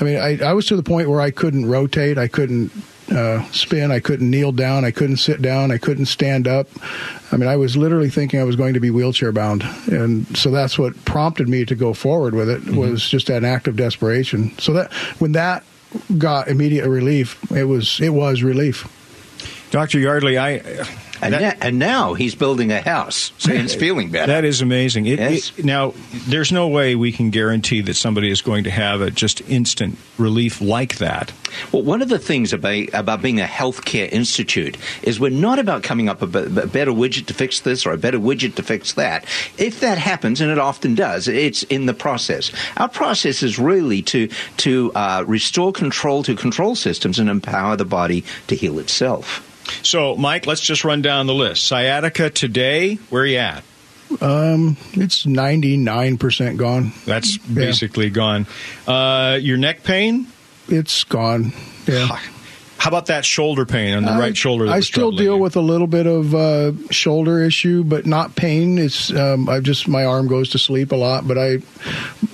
[0.00, 2.70] I mean, I, I was to the point where I couldn't rotate, I couldn't
[3.10, 6.68] uh, spin, I couldn't kneel down, I couldn't sit down, I couldn't stand up.
[7.32, 10.50] I mean, I was literally thinking I was going to be wheelchair bound, and so
[10.50, 12.64] that's what prompted me to go forward with it.
[12.70, 14.56] Was just an act of desperation.
[14.58, 15.64] So that when that
[16.18, 18.88] got immediate relief, it was it was relief.
[19.70, 19.98] Dr.
[19.98, 20.58] Yardley, I
[21.22, 24.26] And, na- and now he's building a house, so he's feeling better.
[24.32, 25.06] That is amazing.
[25.06, 25.52] It, Yes.
[25.56, 25.94] it- now,
[26.26, 29.96] there's no way we can guarantee that somebody is going to have a just instant
[30.18, 31.32] relief like that.
[31.70, 35.82] Well, one of the things about, about being a healthcare institute is we're not about
[35.82, 38.62] coming up with a, a better widget to fix this or a better widget to
[38.62, 39.24] fix that.
[39.58, 42.50] If that happens, and it often does, it's in the process.
[42.78, 47.84] Our process is really to to uh, restore control to control systems and empower the
[47.84, 49.48] body to heal itself.
[49.82, 51.64] So, Mike, let's just run down the list.
[51.64, 53.64] Sciatica today, where are you at?
[54.20, 56.92] Um, it's ninety nine percent gone.
[57.06, 58.46] That's basically gone.
[58.86, 60.26] Uh, your neck pain?
[60.68, 61.52] It's gone.
[61.86, 62.18] Yeah.
[62.82, 64.66] How about that shoulder pain on the I- right shoulder?
[64.66, 68.76] I still deal with a little bit of uh, shoulder issue, but not pain.
[68.76, 71.58] It's um, I just my arm goes to sleep a lot, but I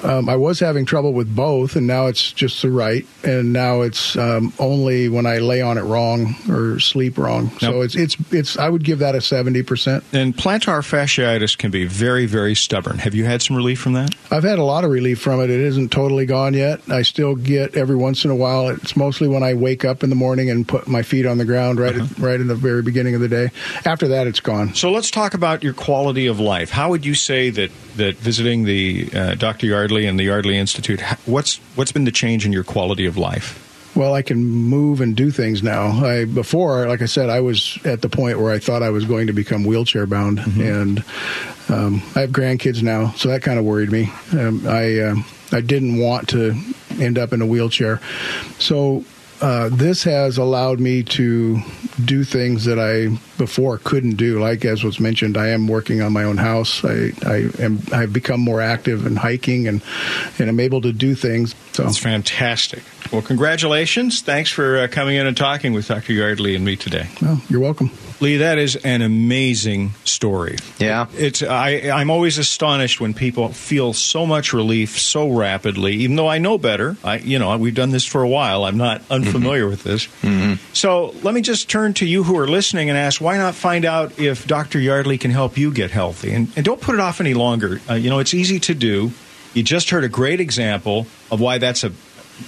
[0.02, 3.82] um, I was having trouble with both, and now it's just the right, and now
[3.82, 7.50] it's um, only when I lay on it wrong or sleep wrong.
[7.58, 10.02] So it's it's it's I would give that a seventy percent.
[10.14, 12.96] And plantar fasciitis can be very, very stubborn.
[13.00, 14.14] Have you had some relief from that?
[14.30, 15.50] I've had a lot of relief from it.
[15.50, 16.80] It isn't totally gone yet.
[16.88, 18.70] I still get every once in a while.
[18.70, 21.44] It's mostly when I wake up in the morning and put my feet on the
[21.44, 23.50] ground right at, right in the very beginning of the day.
[23.84, 24.74] After that, it's gone.
[24.74, 26.70] So let's talk about your quality of life.
[26.70, 29.66] How would you say that, that visiting the uh, Dr.
[29.66, 33.64] Yardley and the Yardley Institute, what's what's been the change in your quality of life?
[33.98, 36.04] well, I can move and do things now.
[36.04, 39.04] I before, like I said, I was at the point where I thought I was
[39.04, 41.02] going to become wheelchair bound, and
[41.68, 44.12] um, I have grandkids now, so that kind of worried me.
[44.32, 45.14] Um, I uh,
[45.50, 46.54] I didn't want to
[47.00, 48.00] end up in a wheelchair,
[48.58, 49.04] so
[49.40, 51.60] uh, this has allowed me to
[52.04, 54.40] do things that I before couldn't do.
[54.40, 56.84] Like as was mentioned, I am working on my own house.
[56.84, 59.82] I, I am I've become more active in hiking and
[60.38, 61.54] and I'm able to do things.
[61.72, 62.82] So That's fantastic.
[63.12, 64.20] Well, congratulations.
[64.20, 66.12] Thanks for uh, coming in and talking with Dr.
[66.12, 67.08] Yardley and me today.
[67.22, 67.90] Well, you're welcome.
[68.20, 70.56] Lee, that is an amazing story.
[70.78, 71.06] Yeah.
[71.16, 76.28] It's I I'm always astonished when people feel so much relief so rapidly, even though
[76.28, 76.96] I know better.
[77.04, 78.64] I you know, we've done this for a while.
[78.64, 80.08] I'm not unfamiliar with this.
[80.72, 83.84] So let me just turn to you who are listening and ask why not find
[83.84, 84.78] out if Dr.
[84.78, 86.32] Yardley can help you get healthy?
[86.32, 87.80] And, and don't put it off any longer.
[87.88, 89.12] Uh, you know, it's easy to do.
[89.54, 91.92] You just heard a great example of why that's a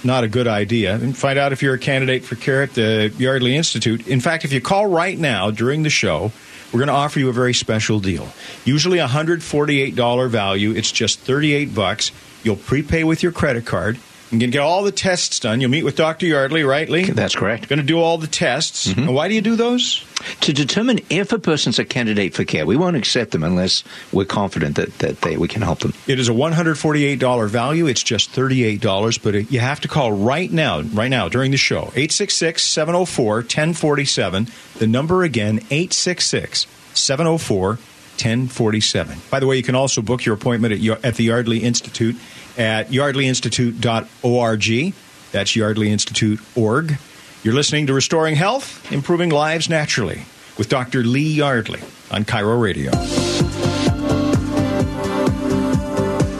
[0.03, 0.95] not a good idea.
[0.95, 4.07] And find out if you're a candidate for care at the Yardley Institute.
[4.07, 6.31] In fact, if you call right now during the show,
[6.71, 8.29] we're going to offer you a very special deal.
[8.63, 12.11] Usually a $148 value, it's just 38 bucks.
[12.43, 13.99] You'll prepay with your credit card.
[14.31, 15.59] You can get all the tests done.
[15.59, 16.25] You'll meet with Dr.
[16.25, 17.03] Yardley, right, Lee?
[17.03, 17.67] That's correct.
[17.67, 18.87] Going to do all the tests.
[18.87, 19.01] Mm-hmm.
[19.01, 20.05] And why do you do those?
[20.41, 24.23] To determine if a person's a candidate for care, we won't accept them unless we're
[24.23, 25.93] confident that, that they, we can help them.
[26.07, 27.87] It is a $148 value.
[27.87, 31.57] It's just $38, but it, you have to call right now, right now during the
[31.57, 31.91] show.
[31.95, 34.47] 866 704 1047.
[34.77, 39.17] The number again, 866 704 1047.
[39.29, 42.15] By the way, you can also book your appointment at, at the Yardley Institute
[42.57, 44.93] at yardleyinstitute.org.
[45.31, 46.97] That's yardleyinstitute.org.
[47.43, 50.25] You're listening to Restoring Health, Improving Lives Naturally
[50.57, 51.03] with Dr.
[51.03, 51.81] Lee Yardley
[52.11, 52.91] on Chiro Radio.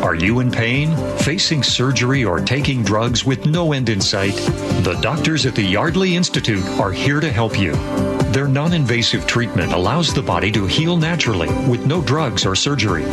[0.04, 4.36] Are you in pain, facing surgery, or taking drugs with no end in sight?
[4.84, 7.74] The doctors at the Yardley Institute are here to help you.
[8.32, 13.04] Their non invasive treatment allows the body to heal naturally with no drugs or surgery.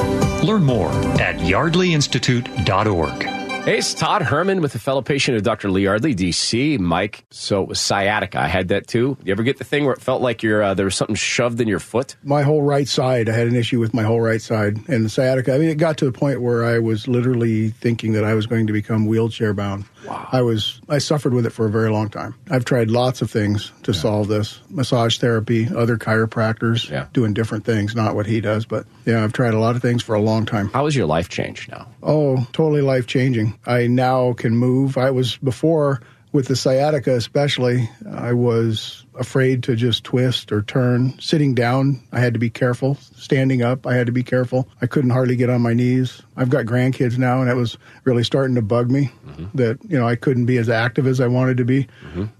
[0.44, 0.90] Learn more
[1.20, 3.38] at yardleyinstitute.org.
[3.68, 5.70] Hey, it's Todd Herman with a fellow patient of Dr.
[5.70, 6.78] Lee Yardley, DC.
[6.78, 8.40] Mike, so it was sciatica.
[8.40, 9.18] I had that too.
[9.24, 11.60] You ever get the thing where it felt like you're, uh, there was something shoved
[11.60, 12.14] in your foot?
[12.22, 13.28] my whole right side.
[13.28, 15.52] I had an issue with my whole right side and the sciatica.
[15.52, 18.46] I mean, it got to the point where I was literally thinking that I was
[18.46, 19.84] going to become wheelchair bound.
[20.08, 20.28] Wow.
[20.32, 22.34] I was I suffered with it for a very long time.
[22.50, 24.60] I've tried lots of things to solve this.
[24.70, 27.06] Massage therapy, other chiropractors Yeah.
[27.12, 30.02] doing different things, not what he does, but yeah, I've tried a lot of things
[30.02, 30.70] for a long time.
[30.72, 31.88] How has your life changed now?
[32.02, 33.58] Oh, totally life changing.
[33.66, 34.96] I now can move.
[34.98, 36.00] I was before
[36.30, 41.14] with the sciatica, especially, I was afraid to just twist or turn.
[41.18, 42.96] Sitting down, I had to be careful.
[43.16, 44.68] Standing up, I had to be careful.
[44.82, 46.20] I couldn't hardly get on my knees.
[46.38, 49.10] I've got grandkids now, and that was really starting to bug me
[49.54, 51.88] that, you know, I couldn't be as active as I wanted to be.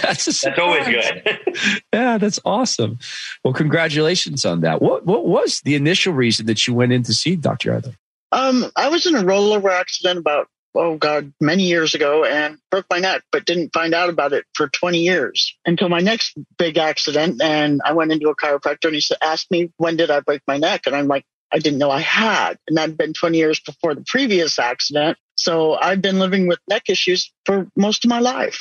[0.00, 1.40] That's, a That's always good.
[1.92, 2.98] yeah, that's awesome.
[3.42, 4.80] Well, congratulations on that.
[4.80, 7.70] What what was the initial reason that you went in to see Dr.
[7.70, 7.94] Yardley?
[8.34, 12.86] Um, I was in a rollover accident about oh god many years ago and broke
[12.90, 16.76] my neck, but didn't find out about it for 20 years until my next big
[16.76, 17.40] accident.
[17.40, 20.58] And I went into a chiropractor and he asked me when did I break my
[20.58, 21.24] neck, and I'm like.
[21.52, 22.58] I didn't know I had.
[22.66, 25.18] And that'd been 20 years before the previous accident.
[25.36, 28.60] So I've been living with neck issues for most of my life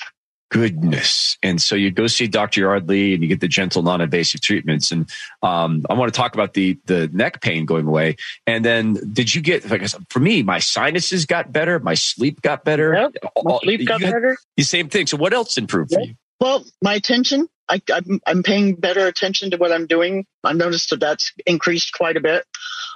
[0.49, 1.37] goodness.
[1.41, 2.61] And so you go see Dr.
[2.61, 4.91] Yardley and you get the gentle, non-invasive treatments.
[4.91, 5.09] And
[5.41, 8.17] um, I want to talk about the the neck pain going away.
[8.45, 12.63] And then did you get, like for me, my sinuses got better, my sleep got
[12.63, 12.93] better.
[12.93, 14.37] Yep, sleep got better.
[14.55, 15.07] The same thing.
[15.07, 16.01] So what else improved yep.
[16.01, 16.15] for you?
[16.39, 17.47] Well, my attention.
[17.69, 20.25] I, I'm, I'm paying better attention to what I'm doing.
[20.43, 22.45] I've noticed that that's increased quite a bit.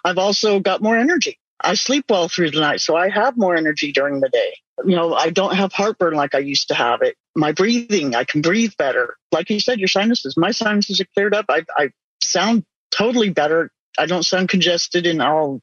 [0.04, 1.40] I've also got more energy.
[1.62, 4.58] I sleep well through the night, so I have more energy during the day.
[4.86, 7.16] You know, I don't have heartburn like I used to have it.
[7.38, 9.16] My breathing, I can breathe better.
[9.32, 11.46] Like you said, your sinuses, my sinuses are cleared up.
[11.50, 13.72] I, I sound totally better.
[13.98, 15.62] I don't sound congested and all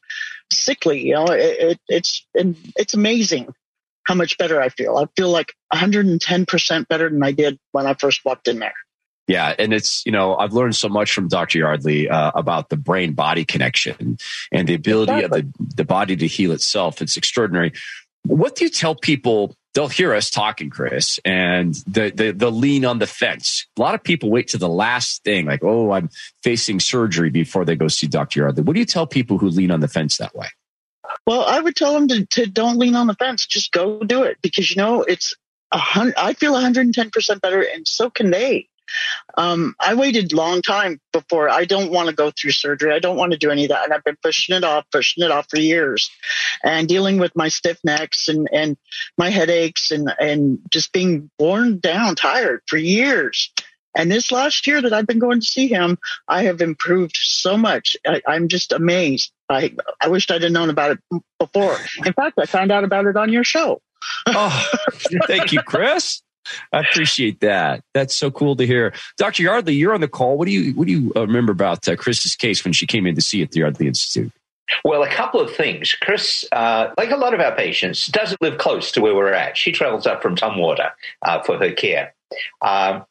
[0.53, 1.09] sickly.
[1.09, 3.53] You know, it, it, it's it's amazing
[4.05, 4.97] how much better I feel.
[4.97, 8.75] I feel like 110% better than I did when I first walked in there.
[9.27, 11.59] Yeah, and it's you know I've learned so much from Dr.
[11.59, 14.18] Yardley uh, about the brain body connection
[14.53, 15.41] and the ability exactly.
[15.41, 17.01] of the, the body to heal itself.
[17.01, 17.72] It's extraordinary.
[18.27, 19.55] What do you tell people?
[19.75, 23.66] They'll hear us talking, Chris, and the, the the lean on the fence.
[23.77, 26.11] A lot of people wait to the last thing, like, oh, I'm
[26.45, 28.41] facing surgery before they go see Dr.
[28.41, 28.62] Yardley.
[28.62, 30.47] What do you tell people who lean on the fence that way?
[31.27, 33.47] Well, I would tell them to, to don't lean on the fence.
[33.47, 35.35] Just go do it because you know it's
[35.72, 36.14] a hundred.
[36.16, 38.68] I feel 110 percent better, and so can they.
[39.36, 41.49] Um, I waited a long time before.
[41.49, 42.92] I don't want to go through surgery.
[42.92, 43.84] I don't want to do any of that.
[43.84, 46.11] And I've been pushing it off, pushing it off for years
[46.62, 48.76] and dealing with my stiff necks and, and
[49.18, 53.53] my headaches and, and just being worn down, tired for years.
[53.97, 57.57] And this last year that I've been going to see him, I have improved so
[57.57, 57.97] much.
[58.07, 59.32] I, am just amazed.
[59.49, 61.76] I, I wished I'd have known about it before.
[62.05, 63.80] In fact, I found out about it on your show.
[64.26, 64.70] oh,
[65.26, 66.22] thank you, Chris.
[66.72, 67.82] I appreciate that.
[67.92, 68.92] That's so cool to hear.
[69.16, 69.42] Dr.
[69.42, 70.36] Yardley, you're on the call.
[70.36, 73.07] What do you what do you uh, remember about uh, Chris's case when she came
[73.07, 74.32] in to see at the Yardley Institute?
[74.84, 75.95] Well, a couple of things.
[75.95, 79.57] Chris, uh, like a lot of our patients, doesn't live close to where we're at.
[79.57, 80.90] She travels up from Tumwater
[81.22, 82.14] uh, for her care.
[82.62, 83.05] Um,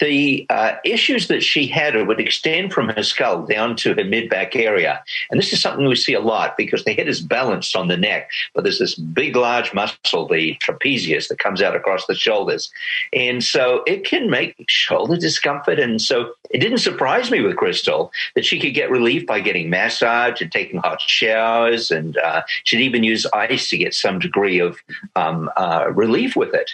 [0.00, 4.30] the uh, issues that she had would extend from her skull down to her mid
[4.30, 5.02] back area.
[5.30, 7.96] And this is something we see a lot because the head is balanced on the
[7.96, 12.70] neck, but there's this big, large muscle, the trapezius, that comes out across the shoulders.
[13.12, 15.78] And so it can make shoulder discomfort.
[15.78, 19.68] And so it didn't surprise me with Crystal that she could get relief by getting
[19.68, 21.90] massage and taking hot showers.
[21.90, 24.78] And uh, she'd even use ice to get some degree of
[25.14, 26.70] um, uh, relief with it.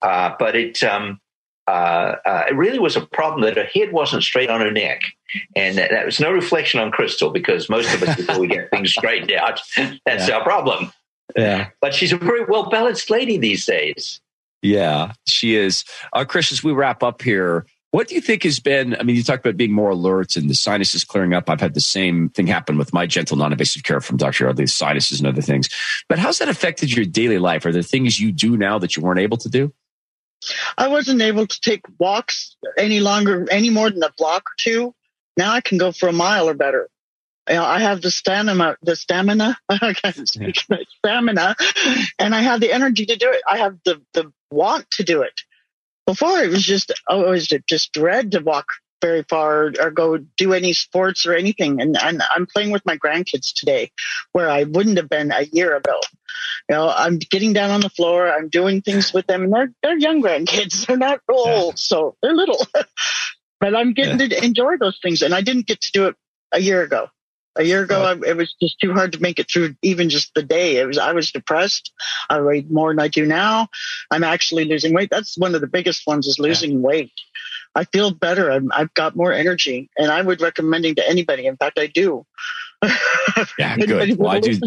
[0.00, 1.20] Uh, but it, um,
[1.68, 5.02] uh, uh, it really was a problem that her head wasn't straight on her neck.
[5.54, 8.70] And that, that was no reflection on Crystal because most of us, before we get
[8.70, 9.60] things straightened out,
[10.06, 10.36] that's yeah.
[10.36, 10.90] our problem.
[11.36, 11.68] Yeah.
[11.82, 14.22] But she's a very well balanced lady these days.
[14.62, 15.84] Yeah, she is.
[16.14, 18.96] Uh, Chris, as we wrap up here, what do you think has been?
[18.98, 21.50] I mean, you talked about being more alert and the sinuses clearing up.
[21.50, 24.44] I've had the same thing happen with my gentle, non invasive care from Dr.
[24.44, 25.68] Yardley's sinuses and other things.
[26.08, 27.64] But how's that affected your daily life?
[27.66, 29.72] Are there things you do now that you weren't able to do?
[30.76, 34.94] I wasn't able to take walks any longer, any more than a block or two.
[35.36, 36.88] Now I can go for a mile or better.
[37.48, 40.78] You know, I have the stamina, the stamina, I can't speak yeah.
[40.98, 41.56] stamina,
[42.18, 43.42] and I have the energy to do it.
[43.48, 45.40] I have the, the want to do it.
[46.06, 48.66] Before it was just, oh, it was just dread to walk
[49.00, 51.80] very far or go do any sports or anything.
[51.80, 53.92] And, and I'm playing with my grandkids today
[54.32, 56.00] where I wouldn't have been a year ago.
[56.68, 58.30] You know, I'm getting down on the floor.
[58.30, 60.86] I'm doing things with them and they're, they're young grandkids.
[60.86, 61.48] They're not old.
[61.48, 61.72] Yeah.
[61.76, 62.66] So they're little,
[63.60, 64.38] but I'm getting yeah.
[64.38, 65.22] to enjoy those things.
[65.22, 66.16] And I didn't get to do it
[66.52, 67.08] a year ago.
[67.56, 68.04] A year ago, oh.
[68.04, 70.76] I, it was just too hard to make it through even just the day.
[70.76, 71.90] It was, I was depressed.
[72.30, 73.68] I weighed more than I do now.
[74.10, 75.08] I'm actually losing weight.
[75.10, 76.78] That's one of the biggest ones is losing yeah.
[76.78, 77.12] weight.
[77.74, 78.50] I feel better.
[78.52, 81.46] i have got more energy, and I would recommending to anybody.
[81.46, 82.24] In fact, I do.
[83.58, 84.18] yeah, good.
[84.18, 84.58] Well, I do.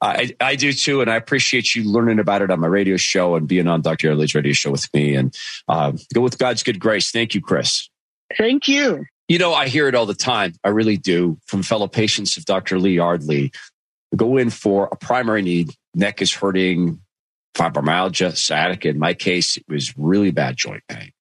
[0.00, 3.34] I, I do too, and I appreciate you learning about it on my radio show
[3.34, 4.08] and being on Dr.
[4.08, 5.14] Yardley's radio show with me.
[5.14, 5.36] And
[5.68, 7.10] uh, go with God's good grace.
[7.10, 7.88] Thank you, Chris.
[8.36, 9.04] Thank you.
[9.28, 10.54] You know, I hear it all the time.
[10.64, 12.78] I really do from fellow patients of Dr.
[12.78, 13.52] Lee Yardley.
[14.16, 15.70] Go in for a primary need.
[15.94, 17.00] Neck is hurting,
[17.54, 18.88] fibromyalgia, sciatica.
[18.88, 21.12] In my case, it was really bad joint pain.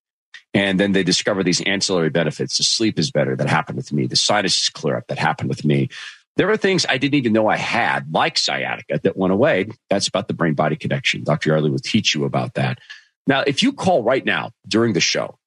[0.53, 2.57] And then they discover these ancillary benefits.
[2.57, 3.35] The sleep is better.
[3.35, 4.07] That happened with me.
[4.07, 5.07] The sinuses clear up.
[5.07, 5.89] That happened with me.
[6.37, 9.69] There are things I didn't even know I had, like sciatica, that went away.
[9.89, 11.23] That's about the brain body connection.
[11.23, 11.49] Dr.
[11.49, 12.79] Yardley will teach you about that.
[13.27, 15.37] Now, if you call right now during the show,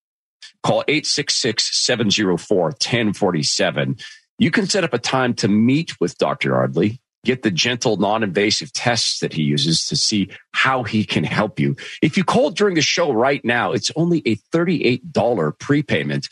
[0.62, 3.96] call 866 704 1047.
[4.38, 6.50] You can set up a time to meet with Dr.
[6.50, 11.60] Yardley get the gentle, non-invasive tests that he uses to see how he can help
[11.60, 11.76] you.
[12.00, 16.28] If you call during the show right now, it's only a $38 prepayment.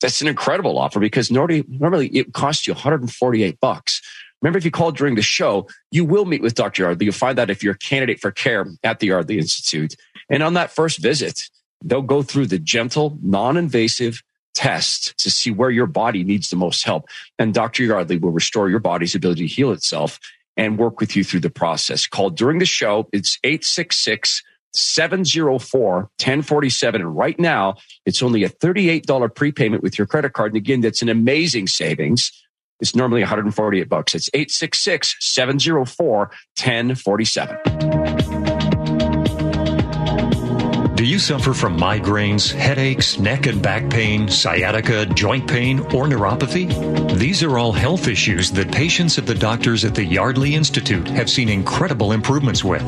[0.00, 4.02] That's an incredible offer because normally, normally it costs you 148 bucks.
[4.42, 6.82] Remember, if you call during the show, you will meet with Dr.
[6.82, 7.06] Yardley.
[7.06, 9.94] You'll find out if you're a candidate for care at the Yardley Institute.
[10.28, 11.48] And on that first visit,
[11.82, 14.22] they'll go through the gentle, non-invasive
[14.54, 17.06] test to see where your body needs the most help.
[17.38, 17.84] And Dr.
[17.84, 20.18] Yardley will restore your body's ability to heal itself
[20.56, 22.06] and work with you through the process.
[22.06, 23.08] Call during the show.
[23.12, 24.42] It's 866
[24.76, 27.00] 704 1047.
[27.00, 30.52] And right now, it's only a $38 prepayment with your credit card.
[30.52, 32.32] And again, that's an amazing savings.
[32.80, 34.14] It's normally 148 bucks.
[34.14, 38.35] It's 866 704 1047.
[41.06, 47.16] Do you suffer from migraines, headaches, neck and back pain, sciatica, joint pain, or neuropathy?
[47.16, 51.30] These are all health issues that patients of the doctors at the Yardley Institute have
[51.30, 52.82] seen incredible improvements with.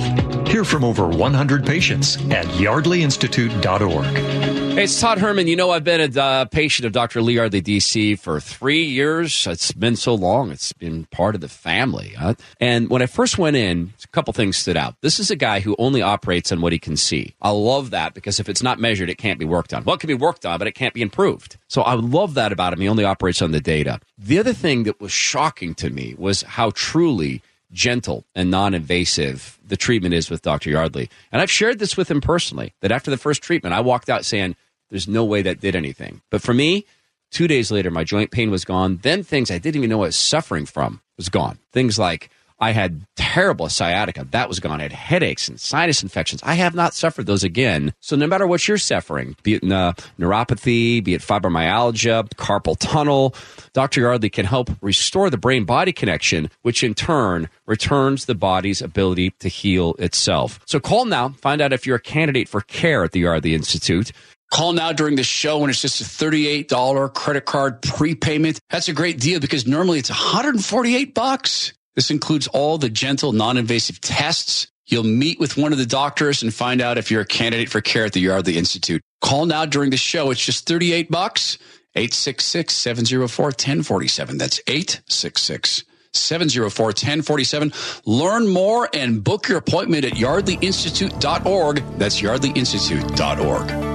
[0.49, 4.68] Hear from over 100 patients at yardleyinstitute.org.
[4.79, 5.49] Hey, it's Todd Herman.
[5.49, 7.21] You know, I've been a uh, patient of Dr.
[7.21, 9.45] Lee Yardley, DC, for three years.
[9.49, 10.53] It's been so long.
[10.53, 12.11] It's been part of the family.
[12.11, 12.35] Huh?
[12.61, 14.95] And when I first went in, a couple things stood out.
[15.01, 17.35] This is a guy who only operates on what he can see.
[17.43, 19.83] I love that because if it's not measured, it can't be worked on.
[19.83, 21.57] Well, it can be worked on, but it can't be improved.
[21.67, 22.79] So I love that about him.
[22.79, 23.99] He only operates on the data.
[24.17, 29.77] The other thing that was shocking to me was how truly gentle and non-invasive the
[29.77, 30.71] treatment is with Dr.
[30.71, 31.11] Yardley.
[31.33, 34.25] And I've shared this with him personally that after the first treatment, I walked out
[34.25, 34.55] saying,
[34.91, 36.23] there's no way that did anything.
[36.31, 36.85] But for me,
[37.31, 38.99] two days later, my joint pain was gone.
[39.03, 41.59] Then things I didn't even know I was suffering from was gone.
[41.73, 42.31] Things like
[42.61, 44.27] I had terrible sciatica.
[44.31, 44.81] That was gone.
[44.81, 46.41] I had headaches and sinus infections.
[46.43, 47.95] I have not suffered those again.
[48.01, 53.35] So no matter what you're suffering, be it uh, neuropathy, be it fibromyalgia, carpal tunnel,
[53.75, 54.01] Dr.
[54.01, 59.31] Yardley can help restore the brain body connection, which in turn returns the body's ability
[59.39, 60.59] to heal itself.
[60.67, 61.31] So call now.
[61.31, 64.11] Find out if you're a candidate for care at the Yardley Institute.
[64.51, 68.59] Call now during the show when it's just a $38 credit card prepayment.
[68.71, 71.75] That's a great deal because normally it's 148 bucks.
[71.97, 74.69] This includes all the gentle, non-invasive tests.
[74.87, 77.83] You'll meet with one of the doctors and find out if you're a candidate for
[77.83, 79.03] care at the Yardley Institute.
[79.21, 80.31] Call now during the show.
[80.31, 81.59] It's just 38 bucks.
[81.97, 84.39] 866-704-1047.
[84.39, 85.85] That's 866
[86.15, 87.73] 704 1047.
[88.07, 91.77] Learn more and book your appointment at yardleyinstitute.org.
[91.99, 93.88] That's yardleyinstitute.org.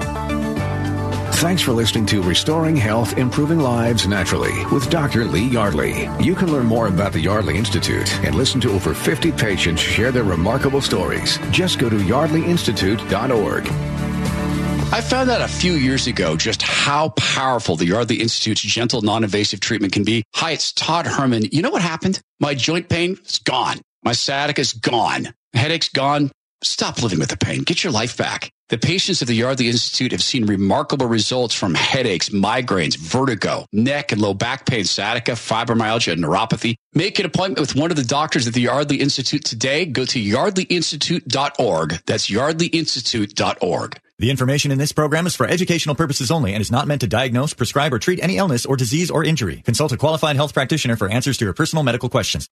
[1.44, 5.26] Thanks for listening to Restoring Health, Improving Lives Naturally with Dr.
[5.26, 6.08] Lee Yardley.
[6.22, 10.14] You can learn more about the Yardley Institute and listen to over 50 patients share
[10.14, 11.38] their remarkable stories.
[11.52, 13.68] Just go to yardleyinstitute.org.
[14.94, 19.60] I found out a few years ago just how powerful the Yardley Institute's gentle, non-invasive
[19.60, 20.24] treatment can be.
[20.36, 21.50] Hi, it's Todd Herman.
[21.52, 22.22] You know what happened?
[22.40, 23.82] My joint pain is gone.
[24.02, 25.34] My sciatica is gone.
[25.54, 26.32] Headache's gone.
[26.64, 27.64] Stop living with the pain.
[27.64, 28.50] Get your life back.
[28.74, 34.12] The patients of the Yardley Institute have seen remarkable results from headaches, migraines, vertigo, neck
[34.12, 36.78] and low back pain, sciatica, fibromyalgia, and neuropathy.
[36.96, 39.86] Make an appointment with one of the doctors at the Yardley Institute today.
[39.86, 42.00] Go to yardleyinstitute.org.
[42.08, 44.00] That's yardleyinstitute.org.
[44.18, 47.08] The information in this program is for educational purposes only and is not meant to
[47.08, 49.62] diagnose, prescribe, or treat any illness or disease or injury.
[49.66, 52.48] Consult a qualified health practitioner for answers to your personal medical questions.